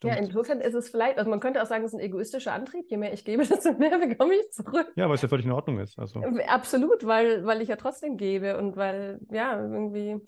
[0.02, 2.90] Ja, insofern ist es vielleicht, also man könnte auch sagen, es ist ein egoistischer Antrieb.
[2.90, 4.92] Je mehr ich gebe, desto mehr bekomme ich zurück.
[4.96, 5.98] Ja, weil es ja völlig in Ordnung ist.
[5.98, 6.20] Also.
[6.46, 10.18] Absolut, weil, weil ich ja trotzdem gebe und weil, ja, irgendwie,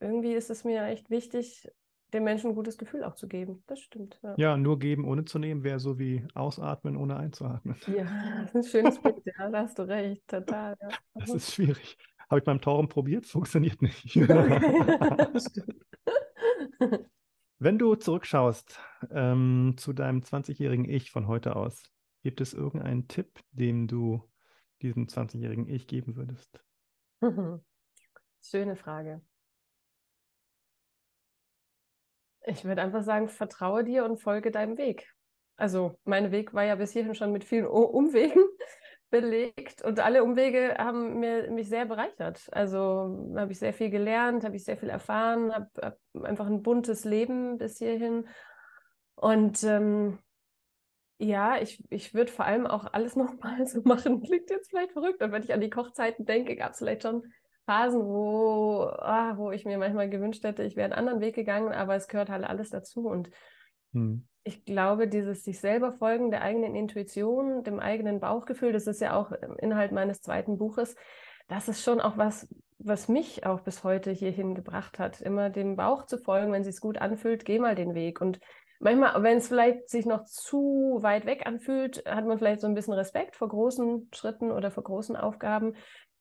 [0.00, 1.68] irgendwie ist es mir echt wichtig,
[2.14, 3.62] den Menschen ein gutes Gefühl auch zu geben.
[3.66, 4.20] Das stimmt.
[4.22, 7.76] Ja, ja nur geben ohne zu nehmen wäre so wie ausatmen ohne einzuatmen.
[7.88, 8.04] Ja,
[8.52, 10.76] das ist ein schönes Bild, ja, da hast du recht, total.
[10.80, 10.88] Ja.
[11.14, 11.98] Das ist schwierig.
[12.30, 14.06] Habe ich beim Tauchen probiert, funktioniert nicht.
[17.58, 18.78] Wenn du zurückschaust
[19.10, 21.82] ähm, zu deinem 20-jährigen Ich von heute aus,
[22.22, 24.22] gibt es irgendeinen Tipp, den du
[24.82, 26.62] diesem 20-jährigen Ich geben würdest?
[28.40, 29.20] Schöne Frage.
[32.46, 35.14] Ich würde einfach sagen, vertraue dir und folge deinem Weg.
[35.56, 38.42] Also mein Weg war ja bis hierhin schon mit vielen Umwegen
[39.10, 42.48] belegt und alle Umwege haben mir, mich sehr bereichert.
[42.52, 46.62] Also habe ich sehr viel gelernt, habe ich sehr viel erfahren, habe hab einfach ein
[46.62, 48.26] buntes Leben bis hierhin.
[49.14, 50.18] Und ähm,
[51.18, 54.22] ja, ich, ich würde vor allem auch alles nochmal so machen.
[54.22, 57.32] Klingt jetzt vielleicht verrückt, aber wenn ich an die Kochzeiten denke, gab es vielleicht schon
[57.66, 61.72] Phasen, wo, ah, wo ich mir manchmal gewünscht hätte, ich wäre einen anderen Weg gegangen,
[61.72, 63.08] aber es gehört halt alles dazu.
[63.08, 63.30] Und
[63.92, 64.26] hm.
[64.42, 69.16] ich glaube, dieses sich selber folgen der eigenen Intuition, dem eigenen Bauchgefühl, das ist ja
[69.16, 70.94] auch Inhalt meines zweiten Buches,
[71.48, 72.48] das ist schon auch was,
[72.78, 76.68] was mich auch bis heute hierhin gebracht hat, immer dem Bauch zu folgen, wenn es
[76.68, 78.20] sich gut anfühlt, geh mal den Weg.
[78.20, 78.40] Und
[78.78, 82.74] manchmal, wenn es vielleicht sich noch zu weit weg anfühlt, hat man vielleicht so ein
[82.74, 85.74] bisschen Respekt vor großen Schritten oder vor großen Aufgaben.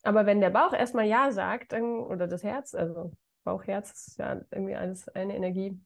[0.04, 3.14] Aber wenn der Bauch erstmal Ja sagt, oder das Herz, also
[3.44, 5.80] Bauch-Herz ist ja irgendwie alles eine Energie,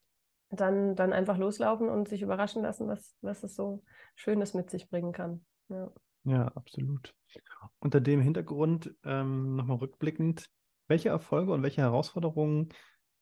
[0.50, 3.84] dann, dann einfach loslaufen und sich überraschen lassen, was, was es so
[4.16, 5.46] Schönes mit sich bringen kann.
[5.70, 5.92] Ja,
[6.24, 7.14] ja absolut.
[7.80, 10.50] Unter dem Hintergrund ähm, nochmal rückblickend,
[10.88, 12.70] welche Erfolge und welche Herausforderungen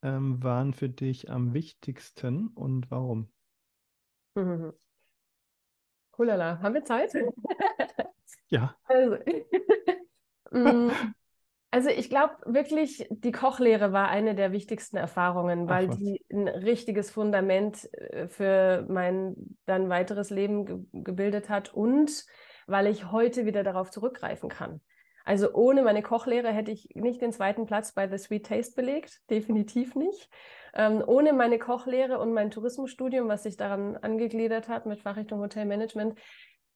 [0.02, 3.32] ähm, waren für dich am wichtigsten und warum?
[4.38, 4.74] Mhm.
[6.18, 7.14] Hulala, haben wir Zeit?
[8.50, 8.76] ja.
[8.84, 9.18] Also,
[11.72, 16.48] also ich glaube wirklich, die Kochlehre war eine der wichtigsten Erfahrungen, weil Ach, die ein
[16.48, 22.26] richtiges Fundament äh, für mein dann weiteres Leben ge gebildet hat und
[22.68, 24.82] weil ich heute wieder darauf zurückgreifen kann.
[25.26, 29.22] Also ohne meine Kochlehre hätte ich nicht den zweiten Platz bei The Sweet Taste belegt,
[29.30, 30.30] definitiv nicht.
[30.76, 36.18] Ähm, ohne meine Kochlehre und mein Tourismusstudium, was sich daran angegliedert hat mit Fachrichtung Hotelmanagement,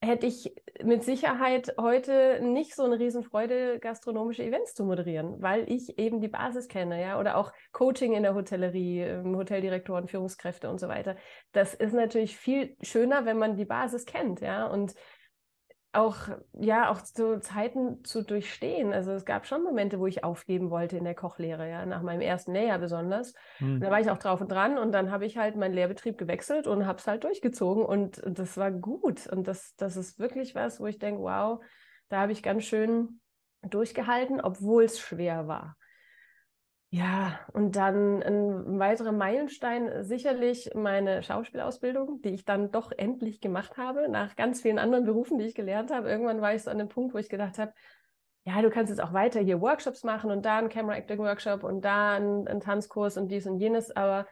[0.01, 5.99] hätte ich mit Sicherheit heute nicht so eine Riesenfreude, gastronomische Events zu moderieren, weil ich
[5.99, 10.79] eben die Basis kenne, ja, oder auch Coaching in der Hotellerie, ähm, Hoteldirektoren, Führungskräfte und
[10.79, 11.17] so weiter.
[11.51, 14.95] Das ist natürlich viel schöner, wenn man die Basis kennt, ja, und
[15.91, 16.15] auch,
[16.53, 18.93] ja, auch so Zeiten zu durchstehen.
[18.93, 22.21] Also es gab schon Momente, wo ich aufgeben wollte in der Kochlehre, ja, nach meinem
[22.21, 23.33] ersten Lehrjahr besonders.
[23.57, 23.79] Hm.
[23.79, 26.67] Da war ich auch drauf und dran und dann habe ich halt meinen Lehrbetrieb gewechselt
[26.67, 29.25] und habe es halt durchgezogen und, und das war gut.
[29.27, 31.63] Und das, das ist wirklich was, wo ich denke, wow,
[32.09, 33.19] da habe ich ganz schön
[33.67, 35.75] durchgehalten, obwohl es schwer war.
[36.91, 43.77] Ja, und dann ein weiterer Meilenstein sicherlich meine Schauspielausbildung, die ich dann doch endlich gemacht
[43.77, 46.09] habe, nach ganz vielen anderen Berufen, die ich gelernt habe.
[46.09, 47.73] Irgendwann war ich so an dem Punkt, wo ich gedacht habe,
[48.43, 51.63] ja, du kannst jetzt auch weiter hier Workshops machen und da einen Camera Acting Workshop
[51.63, 54.25] und da einen, Tanzkurs und dies und jenes, aber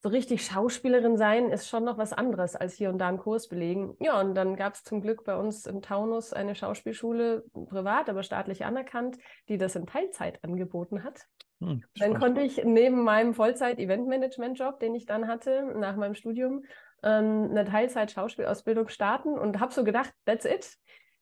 [0.00, 3.48] so richtig Schauspielerin sein ist schon noch was anderes als hier und da einen Kurs
[3.48, 3.96] belegen.
[3.98, 8.22] Ja, und dann gab es zum Glück bei uns im Taunus eine Schauspielschule, privat, aber
[8.22, 11.26] staatlich anerkannt, die das in Teilzeit angeboten hat.
[11.60, 16.64] Hm, dann konnte ich neben meinem Vollzeit-Eventmanagement-Job, den ich dann hatte nach meinem Studium,
[17.02, 20.76] ähm, eine Teilzeit-Schauspielausbildung starten und habe so gedacht, that's it.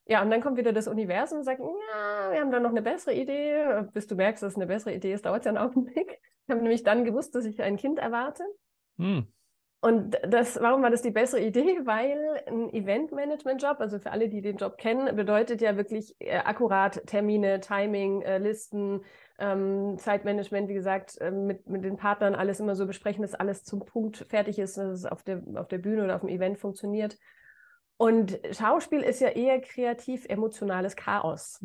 [0.06, 2.82] Ja, und dann kommt wieder das Universum und sagt, ja, wir haben da noch eine
[2.82, 3.84] bessere Idee.
[3.92, 6.18] Bis du merkst, dass es eine bessere Idee ist, dauert es ja einen Augenblick.
[6.46, 8.42] Ich habe nämlich dann gewusst, dass ich ein Kind erwarte.
[8.96, 9.26] Hm.
[9.80, 11.80] Und das, warum war das die bessere Idee?
[11.84, 17.06] Weil ein Eventmanagement-Job, also für alle, die den Job kennen, bedeutet ja wirklich äh, akkurat
[17.06, 19.04] Termine, Timing, äh, Listen,
[19.38, 23.62] ähm, Zeitmanagement, wie gesagt, äh, mit, mit den Partnern alles immer so besprechen, dass alles
[23.62, 26.58] zum Punkt fertig ist, dass es auf der, auf der Bühne oder auf dem Event
[26.58, 27.16] funktioniert.
[27.96, 31.64] Und Schauspiel ist ja eher kreativ-emotionales Chaos.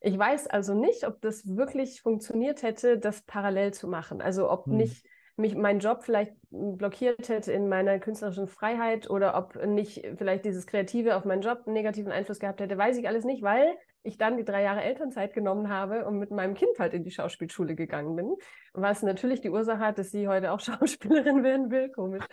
[0.00, 4.20] Ich weiß also nicht, ob das wirklich funktioniert hätte, das parallel zu machen.
[4.20, 4.76] Also ob hm.
[4.76, 10.44] nicht mich mein Job vielleicht blockiert hätte in meiner künstlerischen Freiheit oder ob nicht vielleicht
[10.44, 13.76] dieses Kreative auf meinen Job einen negativen Einfluss gehabt hätte, weiß ich alles nicht, weil
[14.04, 17.10] ich dann die drei Jahre Elternzeit genommen habe und mit meinem Kind halt in die
[17.10, 18.34] Schauspielschule gegangen bin.
[18.74, 21.90] Was natürlich die Ursache hat, dass sie heute auch Schauspielerin werden will.
[21.90, 22.24] Komisch.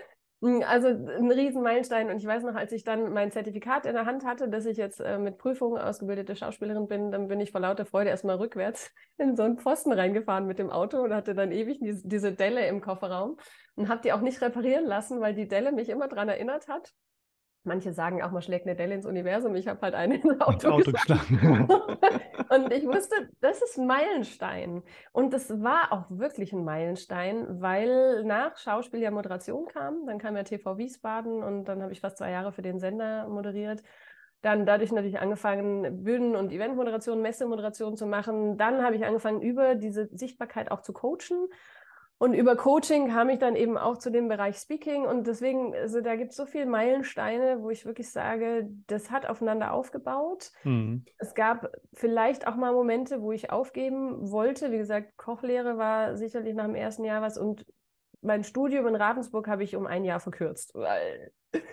[0.42, 2.10] Hm, also ein Riesenmeilenstein.
[2.10, 4.78] Und ich weiß noch, als ich dann mein Zertifikat in der Hand hatte, dass ich
[4.78, 8.92] jetzt äh, mit Prüfungen ausgebildete Schauspielerin bin, dann bin ich vor lauter Freude erstmal rückwärts
[9.18, 12.68] in so einen Pfosten reingefahren mit dem Auto und hatte dann ewig diese, diese Delle
[12.68, 13.38] im Kofferraum
[13.76, 16.92] und habe die auch nicht reparieren lassen, weil die Delle mich immer daran erinnert hat,
[17.64, 19.56] Manche sagen auch, man schlägt eine Delle ins Universum.
[19.56, 21.68] Ich habe halt eine ins Auto, Auto geschlagen.
[22.50, 24.82] und ich wusste, das ist ein Meilenstein.
[25.12, 30.08] Und das war auch wirklich ein Meilenstein, weil nach Schauspiel ja Moderation kam.
[30.08, 33.28] Dann kam ja TV Wiesbaden und dann habe ich fast zwei Jahre für den Sender
[33.28, 33.84] moderiert.
[34.42, 38.58] Dann dadurch natürlich angefangen, Bühnen- und Eventmoderation, Messemoderation zu machen.
[38.58, 41.48] Dann habe ich angefangen, über diese Sichtbarkeit auch zu coachen
[42.22, 45.08] und über Coaching kam ich dann eben auch zu dem Bereich Speaking.
[45.08, 49.26] Und deswegen, also da gibt es so viele Meilensteine, wo ich wirklich sage, das hat
[49.26, 50.52] aufeinander aufgebaut.
[50.64, 51.04] Mhm.
[51.18, 54.72] Es gab vielleicht auch mal Momente, wo ich aufgeben wollte.
[54.72, 57.40] Wie gesagt, Kochlehre war sicherlich nach dem ersten Jahr was.
[57.40, 57.66] Und
[58.22, 61.32] mein Studium in Ravensburg habe ich um ein Jahr verkürzt, weil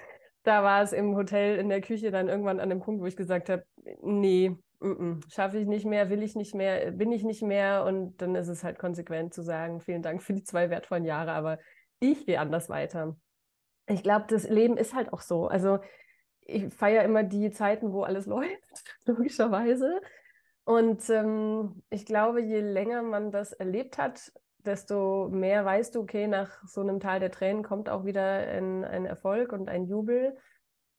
[0.44, 3.16] da war es im Hotel in der Küche dann irgendwann an dem Punkt, wo ich
[3.16, 3.64] gesagt habe,
[4.00, 4.56] nee,
[5.28, 7.84] schaffe ich nicht mehr, will ich nicht mehr, bin ich nicht mehr.
[7.84, 11.32] Und dann ist es halt konsequent zu sagen, vielen Dank für die zwei wertvollen Jahre,
[11.32, 11.58] aber
[12.00, 13.16] ich gehe anders weiter.
[13.86, 15.48] Ich glaube, das Leben ist halt auch so.
[15.48, 15.78] Also
[16.42, 20.00] ich feiere immer die Zeiten, wo alles läuft, logischerweise.
[20.64, 26.26] Und ähm, ich glaube, je länger man das erlebt hat, desto mehr weißt du, okay,
[26.26, 30.36] nach so einem Tal der Tränen kommt auch wieder ein, ein Erfolg und ein Jubel.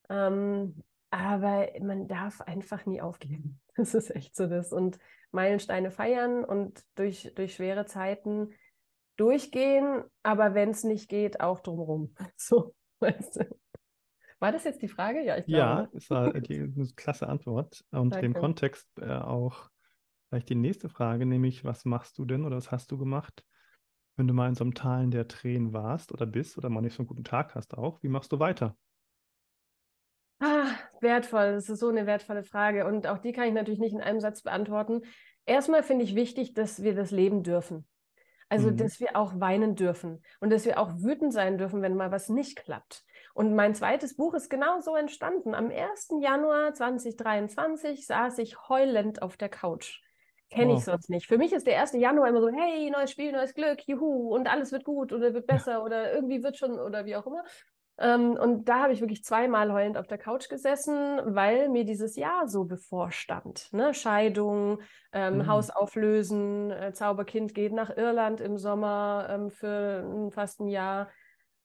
[0.10, 3.60] Ähm, aber man darf einfach nie aufgeben.
[3.76, 4.74] Das ist echt so das.
[4.74, 5.00] Und
[5.32, 8.50] Meilensteine feiern und durch, durch schwere Zeiten
[9.16, 12.14] durchgehen, aber wenn es nicht geht, auch drumherum.
[12.36, 13.60] So, weißt du.
[14.40, 15.22] War das jetzt die Frage?
[15.22, 15.60] Ja, ich glaube.
[15.60, 17.84] Ja, es war die, eine klasse Antwort.
[17.92, 18.26] Und Danke.
[18.26, 19.70] im Kontext äh, auch
[20.30, 23.44] vielleicht die nächste Frage, nämlich, was machst du denn oder was hast du gemacht,
[24.16, 26.94] wenn du mal in so einem Talen der Tränen warst oder bist oder mal nicht
[26.94, 28.02] so einen guten Tag hast auch?
[28.02, 28.78] Wie machst du weiter?
[31.02, 32.86] Wertvoll, das ist so eine wertvolle Frage.
[32.86, 35.02] Und auch die kann ich natürlich nicht in einem Satz beantworten.
[35.46, 37.88] Erstmal finde ich wichtig, dass wir das leben dürfen.
[38.50, 38.78] Also, mhm.
[38.78, 42.30] dass wir auch weinen dürfen und dass wir auch wütend sein dürfen, wenn mal was
[42.30, 43.04] nicht klappt.
[43.36, 45.54] Und mein zweites Buch ist genau so entstanden.
[45.54, 46.10] Am 1.
[46.20, 50.02] Januar 2023 saß ich heulend auf der Couch.
[50.50, 51.28] Kenne ich sonst nicht.
[51.28, 51.94] Für mich ist der 1.
[51.94, 55.46] Januar immer so, hey, neues Spiel, neues Glück, juhu, und alles wird gut oder wird
[55.46, 57.44] besser oder irgendwie wird schon oder wie auch immer.
[58.00, 62.16] Ähm, und da habe ich wirklich zweimal heulend auf der Couch gesessen, weil mir dieses
[62.16, 63.68] Jahr so bevorstand.
[63.74, 63.94] Ne?
[63.94, 64.80] Scheidung,
[65.12, 65.48] ähm, mhm.
[65.48, 71.10] Haus auflösen, äh, Zauberkind geht nach Irland im Sommer ähm, für fast ein Jahr.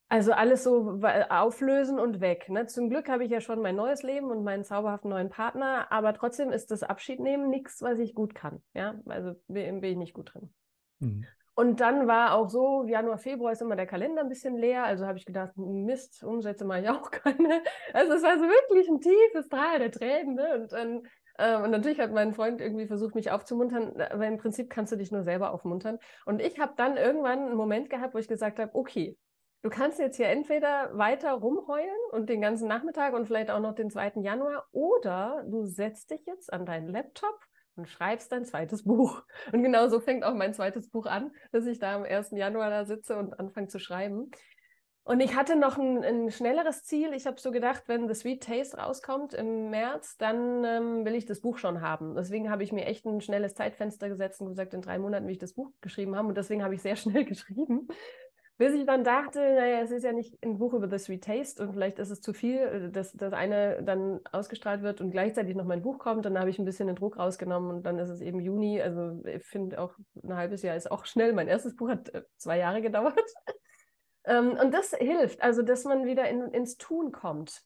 [0.09, 2.49] Also alles so auflösen und weg.
[2.49, 2.67] Ne?
[2.67, 6.15] Zum Glück habe ich ja schon mein neues Leben und meinen zauberhaften neuen Partner, aber
[6.15, 8.63] trotzdem ist das Abschiednehmen nichts, was ich gut kann.
[8.75, 10.53] Ja, also bin, bin ich nicht gut drin.
[10.99, 11.27] Mhm.
[11.57, 14.85] Und dann war auch so, Januar, Februar ist immer der Kalender ein bisschen leer.
[14.85, 17.63] Also habe ich gedacht, Mist, Umsätze mache ich auch keine.
[17.93, 20.35] Also es war so wirklich ein tiefes Tal der Tränen.
[20.35, 20.55] Ne?
[20.55, 21.03] Und, dann,
[21.39, 24.97] äh, und natürlich hat mein Freund irgendwie versucht, mich aufzumuntern, aber im Prinzip kannst du
[24.97, 25.99] dich nur selber aufmuntern.
[26.27, 29.17] Und ich habe dann irgendwann einen Moment gehabt, wo ich gesagt habe, okay,
[29.63, 33.77] du kannst jetzt hier entweder weiter rumheulen und den ganzen Nachmittag und vielleicht auch noch
[33.77, 34.15] den 2.
[34.17, 37.39] Januar oder du setzt dich jetzt an deinen Laptop
[37.77, 39.23] und schreibst dein zweites Buch.
[39.53, 42.31] Und genau so fängt auch mein zweites Buch an, dass ich da am 1.
[42.33, 44.31] Januar da sitze und anfange zu schreiben.
[45.07, 47.13] Und ich hatte noch ein, ein schnelleres Ziel.
[47.13, 51.27] Ich habe so gedacht, wenn The Sweet Taste rauskommt im März, dann ähm, will ich
[51.27, 52.15] das Buch schon haben.
[52.15, 55.33] Deswegen habe ich mir echt ein schnelles Zeitfenster gesetzt und gesagt, in drei Monaten will
[55.33, 56.29] ich das Buch geschrieben haben.
[56.29, 57.87] Und deswegen habe ich sehr schnell geschrieben.
[58.57, 61.63] Bis ich dann dachte, naja, es ist ja nicht ein Buch über The Sweet Taste
[61.63, 65.57] und vielleicht ist es zu viel, äh, dass das eine dann ausgestrahlt wird und gleichzeitig
[65.57, 66.25] noch mein Buch kommt.
[66.25, 68.81] Dann habe ich ein bisschen den Druck rausgenommen und dann ist es eben Juni.
[68.81, 71.33] Also ich finde auch ein halbes Jahr ist auch schnell.
[71.33, 73.19] Mein erstes Buch hat äh, zwei Jahre gedauert.
[74.27, 77.63] Ähm, und das hilft, also dass man wieder in, ins Tun kommt.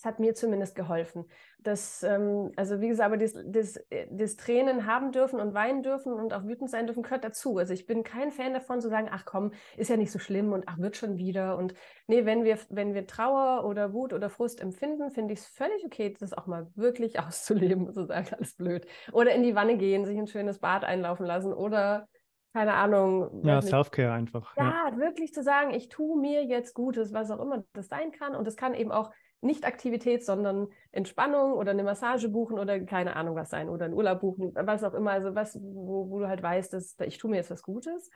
[0.00, 1.26] Es hat mir zumindest geholfen.
[1.58, 3.78] Das, ähm, also wie gesagt, aber das, das,
[4.10, 7.58] das Tränen haben dürfen und weinen dürfen und auch wütend sein dürfen, gehört dazu.
[7.58, 10.52] Also ich bin kein Fan davon zu sagen, ach komm, ist ja nicht so schlimm
[10.52, 11.58] und ach, wird schon wieder.
[11.58, 11.74] Und
[12.06, 15.84] nee, wenn wir, wenn wir Trauer oder Wut oder Frust empfinden, finde ich es völlig
[15.84, 18.86] okay, das auch mal wirklich auszuleben und zu sagen, alles blöd.
[19.12, 22.08] Oder in die Wanne gehen, sich ein schönes Bad einlaufen lassen oder
[22.52, 23.44] keine Ahnung.
[23.44, 24.56] Ja, Self-Care einfach.
[24.56, 28.10] Ja, ja, wirklich zu sagen, ich tue mir jetzt Gutes, was auch immer das sein
[28.10, 28.34] kann.
[28.34, 33.16] Und es kann eben auch nicht Aktivität, sondern Entspannung oder eine Massage buchen oder keine
[33.16, 36.28] Ahnung was sein oder einen Urlaub buchen, was auch immer, also was, wo, wo du
[36.28, 38.10] halt weißt, dass ich tue mir jetzt was Gutes.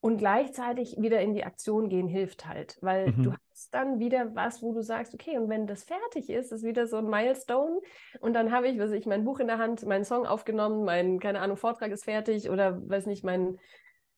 [0.00, 3.22] Und gleichzeitig wieder in die Aktion gehen hilft halt, weil mhm.
[3.22, 6.62] du hast dann wieder was, wo du sagst, okay, und wenn das fertig ist, ist
[6.62, 7.80] wieder so ein Milestone
[8.20, 11.20] und dann habe ich, weiß ich, mein Buch in der Hand, meinen Song aufgenommen, mein,
[11.20, 13.58] keine Ahnung, Vortrag ist fertig oder weiß nicht, mein,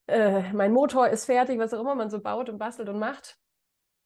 [0.07, 3.37] äh, mein Motor ist fertig, was auch immer man so baut und bastelt und macht.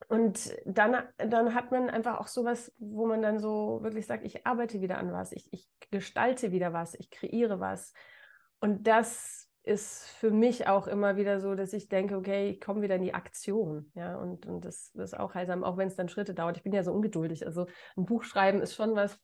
[0.08, 4.46] Und dann, dann hat man einfach auch sowas, wo man dann so wirklich sagt, ich
[4.46, 7.94] arbeite wieder an was, ich, ich gestalte wieder was, ich kreiere was.
[8.60, 12.82] Und das ist für mich auch immer wieder so, dass ich denke, okay, ich komme
[12.82, 13.92] wieder in die Aktion.
[13.94, 16.58] Ja, und, und das, das ist auch heilsam, auch wenn es dann Schritte dauert.
[16.58, 17.46] Ich bin ja so ungeduldig.
[17.46, 19.20] Also ein Buch schreiben ist schon was,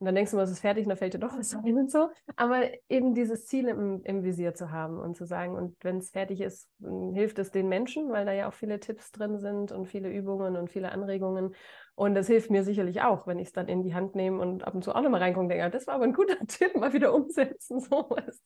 [0.00, 1.76] und dann denkst du mal, es ist fertig und dann fällt dir doch was ein
[1.76, 2.08] und so.
[2.36, 6.08] Aber eben dieses Ziel im, im Visier zu haben und zu sagen, und wenn es
[6.08, 6.70] fertig ist,
[7.12, 10.56] hilft es den Menschen, weil da ja auch viele Tipps drin sind und viele Übungen
[10.56, 11.54] und viele Anregungen.
[11.96, 14.66] Und das hilft mir sicherlich auch, wenn ich es dann in die Hand nehme und
[14.66, 16.94] ab und zu auch nochmal reingucke und denke, das war aber ein guter Tipp, mal
[16.94, 18.40] wieder umsetzen, sowas.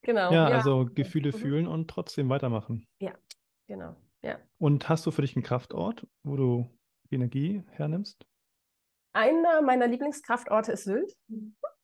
[0.00, 0.32] Genau.
[0.32, 1.36] Ja, ja, also Gefühle mhm.
[1.36, 2.86] fühlen und trotzdem weitermachen.
[2.98, 3.12] Ja,
[3.66, 3.94] genau.
[4.22, 4.38] Ja.
[4.56, 6.70] Und hast du für dich einen Kraftort, wo du
[7.10, 8.24] Energie hernimmst?
[9.12, 11.16] Einer meiner Lieblingskraftorte ist Sylt.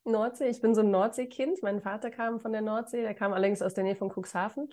[0.04, 0.48] Nordsee.
[0.48, 1.62] Ich bin so ein Nordseekind.
[1.62, 4.72] Mein Vater kam von der Nordsee, der kam allerdings aus der Nähe von Cuxhaven.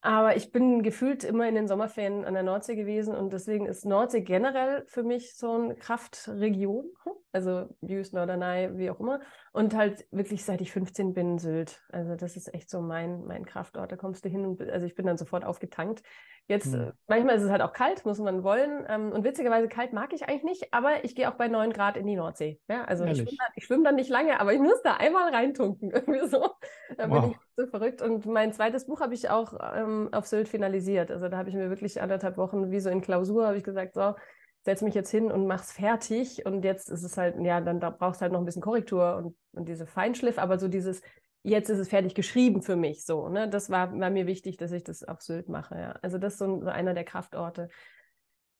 [0.00, 3.84] Aber ich bin gefühlt immer in den Sommerferien an der Nordsee gewesen und deswegen ist
[3.84, 6.90] Nordsee generell für mich so eine Kraftregion.
[7.32, 9.20] Also Views, Norderney, wie auch immer.
[9.52, 11.82] Und halt wirklich seit ich 15 bin, Sylt.
[11.90, 13.90] Also das ist echt so mein, mein Kraftort.
[13.90, 16.02] Da kommst du hin und also ich bin dann sofort aufgetankt.
[16.48, 16.92] Jetzt, mhm.
[17.06, 18.84] manchmal ist es halt auch kalt, muss man wollen.
[18.88, 21.96] Ähm, und witzigerweise kalt mag ich eigentlich nicht, aber ich gehe auch bei 9 Grad
[21.96, 22.60] in die Nordsee.
[22.68, 23.22] Ja, also Ehrlich?
[23.22, 25.90] ich schwimme dann, schwimm dann, nicht lange, aber ich muss da einmal reintunken.
[25.92, 26.50] Irgendwie so.
[26.96, 27.20] Da wow.
[27.22, 28.02] bin ich so verrückt.
[28.02, 31.10] Und mein zweites Buch habe ich auch ähm, auf Sylt finalisiert.
[31.10, 33.94] Also da habe ich mir wirklich anderthalb Wochen, wie so in Klausur, habe ich gesagt,
[33.94, 34.14] so,
[34.62, 36.46] setze mich jetzt hin und mach's fertig.
[36.46, 39.16] Und jetzt ist es halt, ja, dann da brauchst du halt noch ein bisschen Korrektur
[39.16, 41.02] und, und diese Feinschliff, aber so dieses,
[41.42, 43.28] jetzt ist es fertig geschrieben für mich so.
[43.28, 43.48] Ne?
[43.48, 45.74] Das war, war mir wichtig, dass ich das auf Sylt mache.
[45.76, 45.98] Ja.
[46.02, 47.68] Also das ist so, so einer der Kraftorte.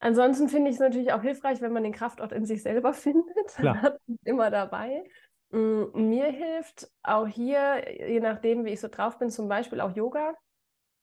[0.00, 3.54] Ansonsten finde ich es natürlich auch hilfreich, wenn man den Kraftort in sich selber findet.
[3.54, 3.96] Klar.
[4.24, 5.04] immer dabei.
[5.50, 9.94] Mm, mir hilft auch hier, je nachdem, wie ich so drauf bin, zum Beispiel auch
[9.94, 10.34] Yoga.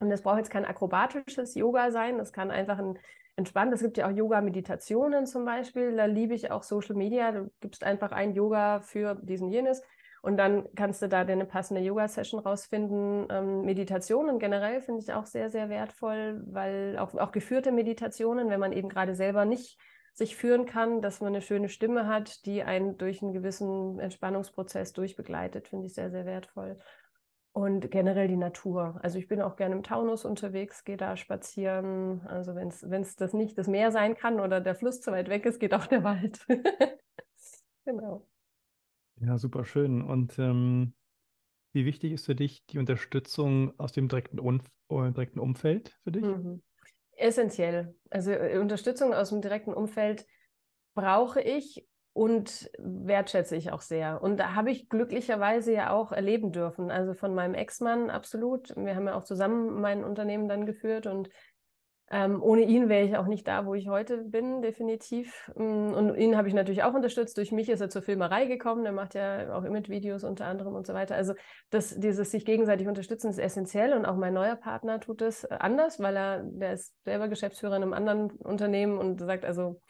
[0.00, 2.98] Und das braucht jetzt kein akrobatisches Yoga sein, das kann einfach ein
[3.40, 3.72] entspannt.
[3.72, 5.96] Es gibt ja auch Yoga-Meditationen zum Beispiel.
[5.96, 7.32] Da liebe ich auch Social Media.
[7.32, 9.82] Du gibst einfach ein Yoga für diesen jenes
[10.22, 13.26] und dann kannst du da deine passende Yoga-Session rausfinden.
[13.30, 18.60] Ähm, Meditationen generell finde ich auch sehr, sehr wertvoll, weil auch, auch geführte Meditationen, wenn
[18.60, 19.78] man eben gerade selber nicht
[20.12, 24.92] sich führen kann, dass man eine schöne Stimme hat, die einen durch einen gewissen Entspannungsprozess
[24.92, 26.76] durchbegleitet, finde ich sehr, sehr wertvoll.
[27.52, 29.00] Und generell die Natur.
[29.02, 32.20] Also ich bin auch gerne im Taunus unterwegs, gehe da spazieren.
[32.26, 35.44] Also wenn es das nicht das Meer sein kann oder der Fluss zu weit weg
[35.46, 36.46] ist, geht auch der Wald.
[37.84, 38.26] genau.
[39.20, 40.00] Ja, super schön.
[40.00, 40.94] Und ähm,
[41.72, 46.12] wie wichtig ist für dich die Unterstützung aus dem direkten, um äh, direkten Umfeld für
[46.12, 46.22] dich?
[46.22, 46.62] Mhm.
[47.16, 47.94] Essentiell.
[48.10, 50.26] Also äh, Unterstützung aus dem direkten Umfeld
[50.94, 51.86] brauche ich
[52.20, 54.22] und wertschätze ich auch sehr.
[54.22, 56.90] Und da habe ich glücklicherweise ja auch erleben dürfen.
[56.90, 58.76] Also von meinem Ex-Mann absolut.
[58.76, 61.30] Wir haben ja auch zusammen mein Unternehmen dann geführt und
[62.10, 65.50] ähm, ohne ihn wäre ich auch nicht da, wo ich heute bin, definitiv.
[65.56, 67.38] Mm, und ihn habe ich natürlich auch unterstützt.
[67.38, 68.84] Durch mich ist er zur Filmerei gekommen.
[68.84, 71.14] Er macht ja auch Image-Videos unter anderem und so weiter.
[71.14, 71.32] Also
[71.70, 73.94] das, dieses sich gegenseitig unterstützen ist essentiell.
[73.94, 77.82] Und auch mein neuer Partner tut es anders, weil er, der ist selber Geschäftsführer in
[77.82, 79.80] einem anderen Unternehmen und sagt, also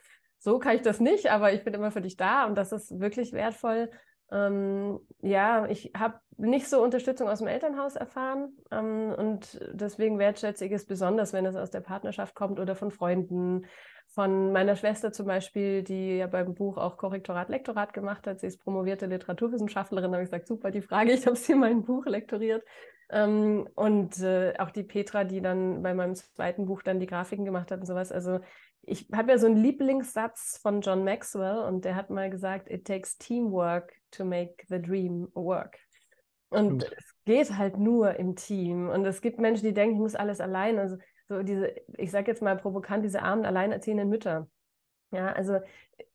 [0.40, 2.98] so kann ich das nicht, aber ich bin immer für dich da und das ist
[2.98, 3.90] wirklich wertvoll.
[4.32, 10.64] Ähm, ja, ich habe nicht so Unterstützung aus dem Elternhaus erfahren ähm, und deswegen wertschätze
[10.64, 13.66] ich es besonders, wenn es aus der Partnerschaft kommt oder von Freunden,
[14.06, 18.40] von meiner Schwester zum Beispiel, die ja beim Buch auch Korrektorat, Lektorat gemacht hat.
[18.40, 20.12] Sie ist promovierte Literaturwissenschaftlerin.
[20.12, 22.64] Habe ich gesagt, super, die Frage, ich habe sie in mein Buch lektoriert.
[23.10, 27.44] Ähm, und äh, auch die Petra, die dann bei meinem zweiten Buch dann die Grafiken
[27.44, 28.10] gemacht hat und sowas.
[28.10, 28.40] Also
[28.90, 32.86] ich habe ja so einen Lieblingssatz von John Maxwell und der hat mal gesagt, it
[32.86, 35.78] takes teamwork to make the dream work.
[36.48, 36.92] Und Gut.
[36.98, 38.88] es geht halt nur im Team.
[38.88, 40.78] Und es gibt Menschen, die denken, ich muss alles allein.
[40.80, 40.96] Also
[41.28, 44.48] so diese, ich sage jetzt mal provokant, diese armen, alleinerziehenden Mütter.
[45.12, 45.60] Ja, also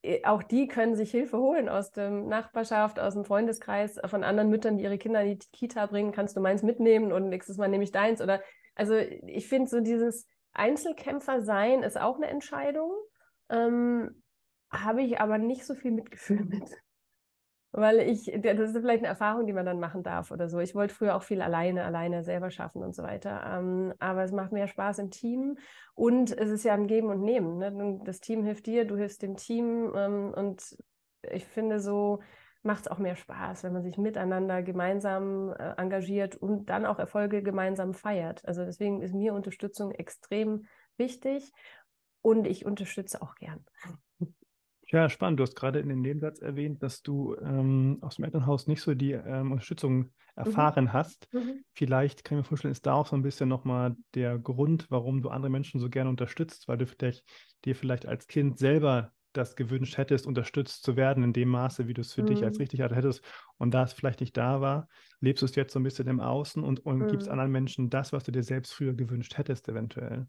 [0.02, 4.50] äh, auch die können sich Hilfe holen aus der Nachbarschaft, aus dem Freundeskreis, von anderen
[4.50, 6.12] Müttern, die ihre Kinder in die Kita bringen.
[6.12, 8.22] Kannst du meins mitnehmen und nächstes Mal nehme ich deins.
[8.22, 8.42] Oder
[8.76, 12.92] also ich finde so dieses Einzelkämpfer sein ist auch eine Entscheidung.
[13.50, 14.24] Ähm,
[14.72, 16.70] Habe ich aber nicht so viel Mitgefühl mit.
[17.78, 20.60] Weil ich, das ist vielleicht eine Erfahrung, die man dann machen darf oder so.
[20.60, 23.44] Ich wollte früher auch viel alleine, alleine selber schaffen und so weiter.
[23.46, 25.58] Ähm, aber es macht mehr Spaß im Team
[25.94, 27.58] und es ist ja ein Geben und Nehmen.
[27.58, 28.00] Ne?
[28.06, 30.78] Das Team hilft dir, du hilfst dem Team ähm, und
[31.30, 32.22] ich finde so,
[32.66, 37.00] macht es auch mehr Spaß, wenn man sich miteinander gemeinsam äh, engagiert und dann auch
[37.00, 38.46] Erfolge gemeinsam feiert.
[38.46, 40.66] Also deswegen ist mir Unterstützung extrem
[40.98, 41.52] wichtig
[42.22, 43.64] und ich unterstütze auch gern.
[44.88, 45.40] Ja, spannend.
[45.40, 48.94] Du hast gerade in dem Nebensatz erwähnt, dass du ähm, aus dem Elternhaus nicht so
[48.94, 50.12] die ähm, Unterstützung mhm.
[50.36, 50.94] erfahren mhm.
[50.94, 51.28] hast.
[51.34, 51.64] Mhm.
[51.74, 55.22] Vielleicht kann ich mir vorstellen, ist da auch so ein bisschen nochmal der Grund, warum
[55.22, 57.24] du andere Menschen so gerne unterstützt, weil du vielleicht,
[57.66, 61.94] dir vielleicht als Kind selber das gewünscht hättest, unterstützt zu werden in dem Maße, wie
[61.94, 62.28] du es für mhm.
[62.28, 62.64] dich als mhm.
[62.64, 63.24] richtig hättest
[63.58, 64.88] und da es vielleicht nicht da war,
[65.20, 67.08] lebst du es jetzt so ein bisschen im Außen und, und mhm.
[67.08, 70.28] gibst anderen Menschen das, was du dir selbst früher gewünscht hättest, eventuell.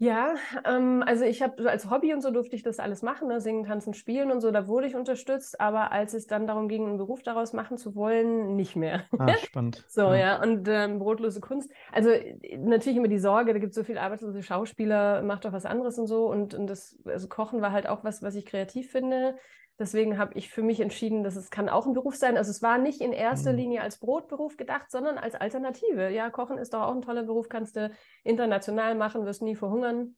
[0.00, 3.40] Ja, ähm, also ich habe als Hobby und so durfte ich das alles machen, ne?
[3.40, 6.86] singen, tanzen, spielen und so, da wurde ich unterstützt, aber als es dann darum ging,
[6.86, 9.04] einen Beruf daraus machen zu wollen, nicht mehr.
[9.18, 9.84] Ah, spannend.
[9.88, 10.42] so, ja, ja.
[10.42, 11.72] und ähm, brotlose Kunst.
[11.90, 12.10] Also
[12.58, 15.98] natürlich immer die Sorge, da gibt es so viele arbeitslose Schauspieler, macht doch was anderes
[15.98, 16.30] und so.
[16.30, 19.36] Und, und das, also Kochen war halt auch was, was ich kreativ finde.
[19.78, 22.36] Deswegen habe ich für mich entschieden, dass es kann auch ein Beruf sein.
[22.36, 23.58] Also es war nicht in erster mhm.
[23.58, 26.10] Linie als Brotberuf gedacht, sondern als Alternative.
[26.10, 27.90] Ja, Kochen ist doch auch ein toller Beruf, kannst du
[28.24, 30.16] international machen, wirst nie verhungern.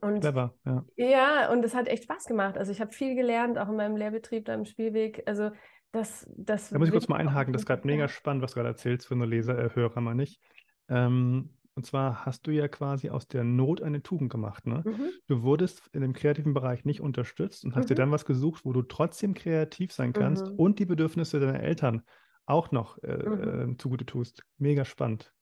[0.00, 0.84] Und Clever, ja.
[0.96, 2.58] Ja, und es hat echt Spaß gemacht.
[2.58, 5.22] Also ich habe viel gelernt, auch in meinem Lehrbetrieb da im Spielweg.
[5.26, 5.50] Also
[5.92, 8.56] das, das Da muss ich kurz mal einhaken, das ist gerade mega spannend, was du
[8.56, 10.40] gerade erzählst, für nur Leser, äh, Hörer mal nicht.
[10.88, 14.66] Ähm, Und zwar hast du ja quasi aus der Not eine Tugend gemacht.
[14.66, 14.82] Ne?
[14.84, 15.10] Mhm.
[15.28, 17.98] Du wurdest in dem kreativen Bereich nicht unterstützt und hast dir Mhm.
[17.98, 20.54] dann was gesucht, wo du trotzdem kreativ sein kannst Mhm.
[20.56, 22.02] und die Bedürfnisse deiner Eltern
[22.46, 23.72] auch noch äh, Mhm.
[23.72, 24.42] äh, zugute tust.
[24.58, 25.32] Mega spannend.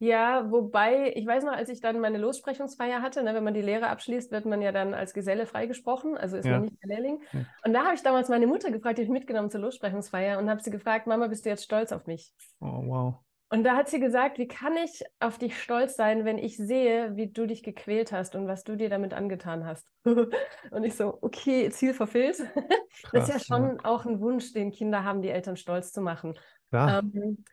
[0.00, 3.62] Ja, wobei, ich weiß noch, als ich dann meine Lossprechungsfeier hatte, ne, wenn man die
[3.62, 6.52] Lehre abschließt, wird man ja dann als Geselle freigesprochen, also ist Ja.
[6.52, 7.22] man nicht mehr Lehrling.
[7.32, 7.46] Ja.
[7.64, 10.50] Und da habe ich damals meine Mutter gefragt, die habe ich mitgenommen zur Lossprechungsfeier und
[10.50, 12.32] habe sie gefragt, Mama, bist du jetzt stolz auf mich?
[12.60, 13.24] Oh, wow.
[13.54, 17.14] Und da hat sie gesagt, wie kann ich auf dich stolz sein, wenn ich sehe,
[17.14, 19.86] wie du dich gequält hast und was du dir damit angetan hast?
[20.04, 22.38] und ich so, okay, Ziel verfehlt.
[23.12, 26.00] das ist ja Krass, schon auch ein Wunsch, den Kinder haben, die Eltern stolz zu
[26.00, 26.34] machen.
[26.70, 27.04] Klar.
[27.04, 27.44] Ähm,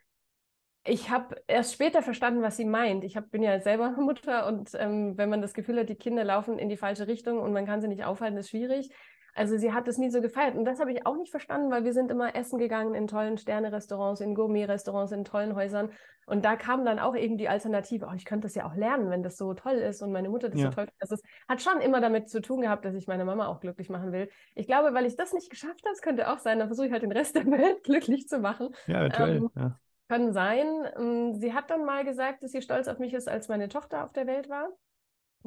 [0.82, 3.04] ich habe erst später verstanden, was sie meint.
[3.04, 6.24] Ich hab, bin ja selber Mutter und ähm, wenn man das Gefühl hat, die Kinder
[6.24, 8.90] laufen in die falsche Richtung und man kann sie nicht aufhalten, ist schwierig.
[9.34, 11.84] Also sie hat es nie so gefeiert und das habe ich auch nicht verstanden, weil
[11.84, 15.90] wir sind immer essen gegangen in tollen Sterne-Restaurants, in Gourmet-Restaurants, in tollen Häusern
[16.26, 19.10] und da kam dann auch eben die Alternative, oh, ich könnte das ja auch lernen,
[19.10, 20.66] wenn das so toll ist und meine Mutter das Ja.
[20.66, 21.02] so toll findet.
[21.02, 23.88] Also es hat schon immer damit zu tun gehabt, dass ich meine Mama auch glücklich
[23.90, 24.28] machen will.
[24.54, 26.92] Ich glaube, weil ich das nicht geschafft habe, es könnte auch sein, dann versuche ich
[26.92, 28.68] halt den Rest der Welt glücklich zu machen.
[28.86, 29.36] Ja, eventuell.
[29.36, 29.78] ähm, ja.
[30.08, 30.66] Kann sein.
[30.96, 34.04] Ähm, Sie hat dann mal gesagt, dass sie stolz auf mich ist, als meine Tochter
[34.04, 34.68] auf der Welt war.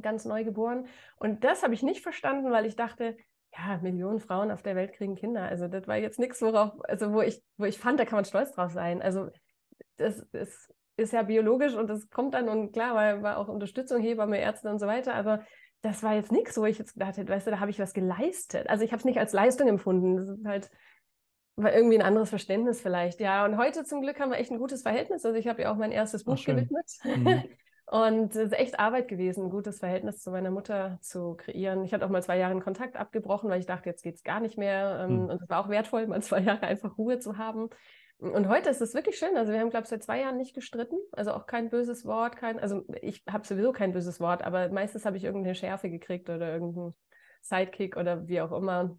[0.01, 0.87] Ganz neu geboren.
[1.17, 3.15] Und das habe ich nicht verstanden, weil ich dachte,
[3.57, 5.43] ja, Millionen Frauen auf der Welt kriegen Kinder.
[5.43, 8.25] Also das war jetzt nichts, worauf, also wo ich, wo ich fand, da kann man
[8.25, 9.01] stolz drauf sein.
[9.01, 9.29] Also
[9.97, 14.01] das, das ist ja biologisch und das kommt dann und klar, weil war auch Unterstützung,
[14.01, 15.43] Hebamme, Ärzte und so weiter, aber
[15.81, 17.93] das war jetzt nichts, wo ich jetzt gedacht hätte, weißt du, da habe ich was
[17.93, 18.69] geleistet.
[18.69, 20.17] Also ich habe es nicht als Leistung empfunden.
[20.17, 20.71] Das ist halt
[21.57, 23.45] war irgendwie ein anderes Verständnis vielleicht, ja.
[23.45, 25.25] Und heute zum Glück haben wir echt ein gutes Verhältnis.
[25.25, 26.91] Also ich habe ja auch mein erstes Buch gewidmet.
[27.03, 27.43] Mhm.
[27.87, 31.83] Und es ist echt Arbeit gewesen, ein gutes Verhältnis zu meiner Mutter zu kreieren.
[31.83, 34.23] Ich hatte auch mal zwei Jahre den Kontakt abgebrochen, weil ich dachte, jetzt geht es
[34.23, 35.05] gar nicht mehr.
[35.07, 35.29] Ähm, Hm.
[35.29, 37.69] Und es war auch wertvoll, mal zwei Jahre einfach Ruhe zu haben.
[38.17, 39.37] Und heute ist es wirklich schön.
[39.37, 40.97] Also wir haben, glaube ich, seit zwei Jahren nicht gestritten.
[41.11, 45.05] Also auch kein böses Wort, kein, also ich habe sowieso kein böses Wort, aber meistens
[45.05, 46.95] habe ich irgendeine Schärfe gekriegt oder irgendeinen
[47.41, 48.97] Sidekick oder wie auch immer.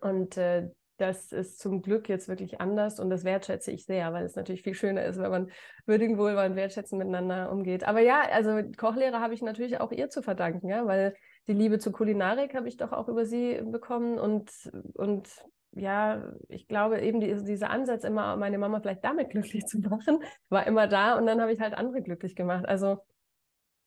[0.00, 4.24] Und äh, das ist zum Glück jetzt wirklich anders und das wertschätze ich sehr, weil
[4.24, 5.50] es natürlich viel schöner ist, wenn man
[5.86, 7.84] würdigen Wohlwollen wertschätzen miteinander umgeht.
[7.84, 11.14] Aber ja, also Kochlehre habe ich natürlich auch ihr zu verdanken, ja, weil
[11.46, 14.50] die Liebe zur Kulinarik habe ich doch auch über sie bekommen und,
[14.94, 15.28] und
[15.72, 20.18] ja, ich glaube eben die, dieser Ansatz immer, meine Mama vielleicht damit glücklich zu machen,
[20.48, 22.66] war immer da und dann habe ich halt andere glücklich gemacht.
[22.66, 22.98] Also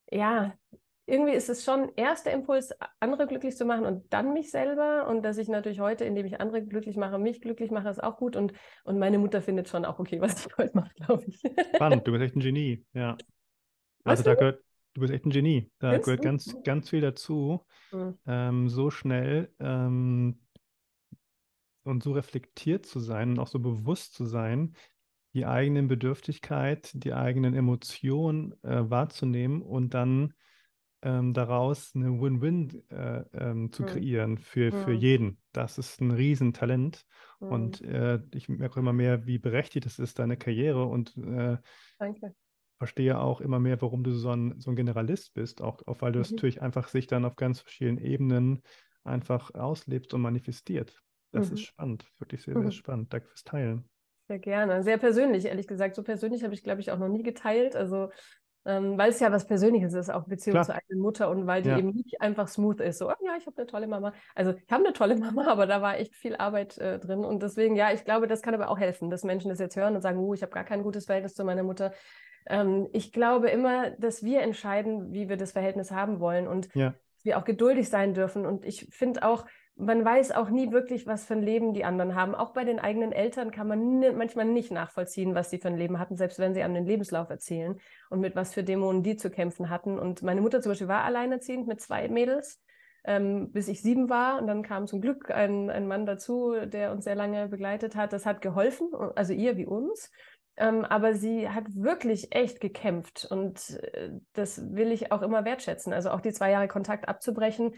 [0.09, 0.53] ja,
[1.11, 5.07] irgendwie ist es schon erst der Impuls, andere glücklich zu machen und dann mich selber.
[5.07, 8.17] Und dass ich natürlich heute, indem ich andere glücklich mache, mich glücklich mache, ist auch
[8.17, 8.35] gut.
[8.35, 8.53] Und,
[8.85, 11.41] und meine Mutter findet schon auch okay, was ich heute mache, glaube ich.
[11.75, 13.17] Spannend, du bist echt ein Genie, ja.
[14.03, 15.69] Was Also da gehört, du bist echt ein Genie.
[15.79, 16.23] Da Findest gehört du?
[16.23, 18.17] ganz, ganz viel dazu, Hm.
[18.25, 20.39] ähm, so schnell ähm,
[21.83, 24.75] und so reflektiert zu sein und auch so bewusst zu sein,
[25.33, 30.33] die eigenen Bedürftigkeit, die eigenen Emotionen äh, wahrzunehmen und dann
[31.01, 33.85] ähm, daraus eine Win-Win äh, ähm, zu Hm.
[33.85, 34.93] kreieren für, für Hm.
[34.93, 35.41] jeden.
[35.53, 37.05] Das ist ein Riesentalent.
[37.41, 37.41] Hm.
[37.47, 41.57] Und äh, ich merke immer mehr, wie berechtigt es ist, deine Karriere und äh,
[42.79, 46.11] verstehe auch immer mehr, warum du so ein, so ein Generalist bist, auch, auch weil
[46.11, 46.35] du es Mhm.
[46.35, 48.63] natürlich einfach sich dann auf ganz verschiedenen Ebenen
[49.03, 51.01] einfach auslebst und manifestiert.
[51.31, 51.51] Das Mhm.
[51.51, 52.71] ist spannend, wirklich sehr, sehr Mhm.
[52.71, 53.13] spannend.
[53.13, 53.89] Danke fürs Teilen.
[54.27, 54.83] Sehr gerne.
[54.83, 55.95] Sehr persönlich, ehrlich gesagt.
[55.95, 57.75] So persönlich habe ich, glaube ich, auch noch nie geteilt.
[57.75, 58.11] Also,
[58.65, 60.65] ähm, weil es ja was Persönliches ist, auch Beziehung Klar.
[60.65, 61.77] zur eigenen Mutter und weil die Ja.
[61.77, 62.99] eben nicht einfach smooth ist.
[62.99, 64.13] So, oh, ja, ich habe eine tolle Mama.
[64.35, 67.25] Also, ich habe eine tolle Mama, aber da war echt viel Arbeit äh, drin.
[67.25, 69.95] Und deswegen, ja, ich glaube, das kann aber auch helfen, dass Menschen das jetzt hören
[69.95, 71.93] und sagen, uh, ich habe gar kein gutes Verhältnis zu meiner Mutter.
[72.47, 76.93] Ähm, ich glaube immer, dass wir entscheiden, wie wir das Verhältnis haben wollen und Ja.
[77.23, 78.45] wir auch geduldig sein dürfen.
[78.45, 79.45] Und ich finde auch,
[79.81, 82.35] man weiß auch nie wirklich, was für ein Leben die anderen haben.
[82.35, 85.97] Auch bei den eigenen Eltern kann man manchmal nicht nachvollziehen, was sie für ein Leben
[85.97, 87.79] hatten, selbst wenn sie an den Lebenslauf erzählen
[88.09, 89.97] und mit was für Dämonen die zu kämpfen hatten.
[89.97, 92.61] Und meine Mutter zum Beispiel war alleinerziehend mit zwei Mädels,
[93.05, 94.39] ähm, bis ich sieben war.
[94.39, 98.13] Und dann kam zum Glück ein, ein Mann dazu, der uns sehr lange begleitet hat.
[98.13, 100.11] Das hat geholfen, also ihr wie uns.
[100.57, 105.93] Ähm, aber sie hat wirklich echt gekämpft und äh, das will ich auch immer wertschätzen.
[105.93, 107.73] Also auch die zwei Jahre Kontakt abzubrechen,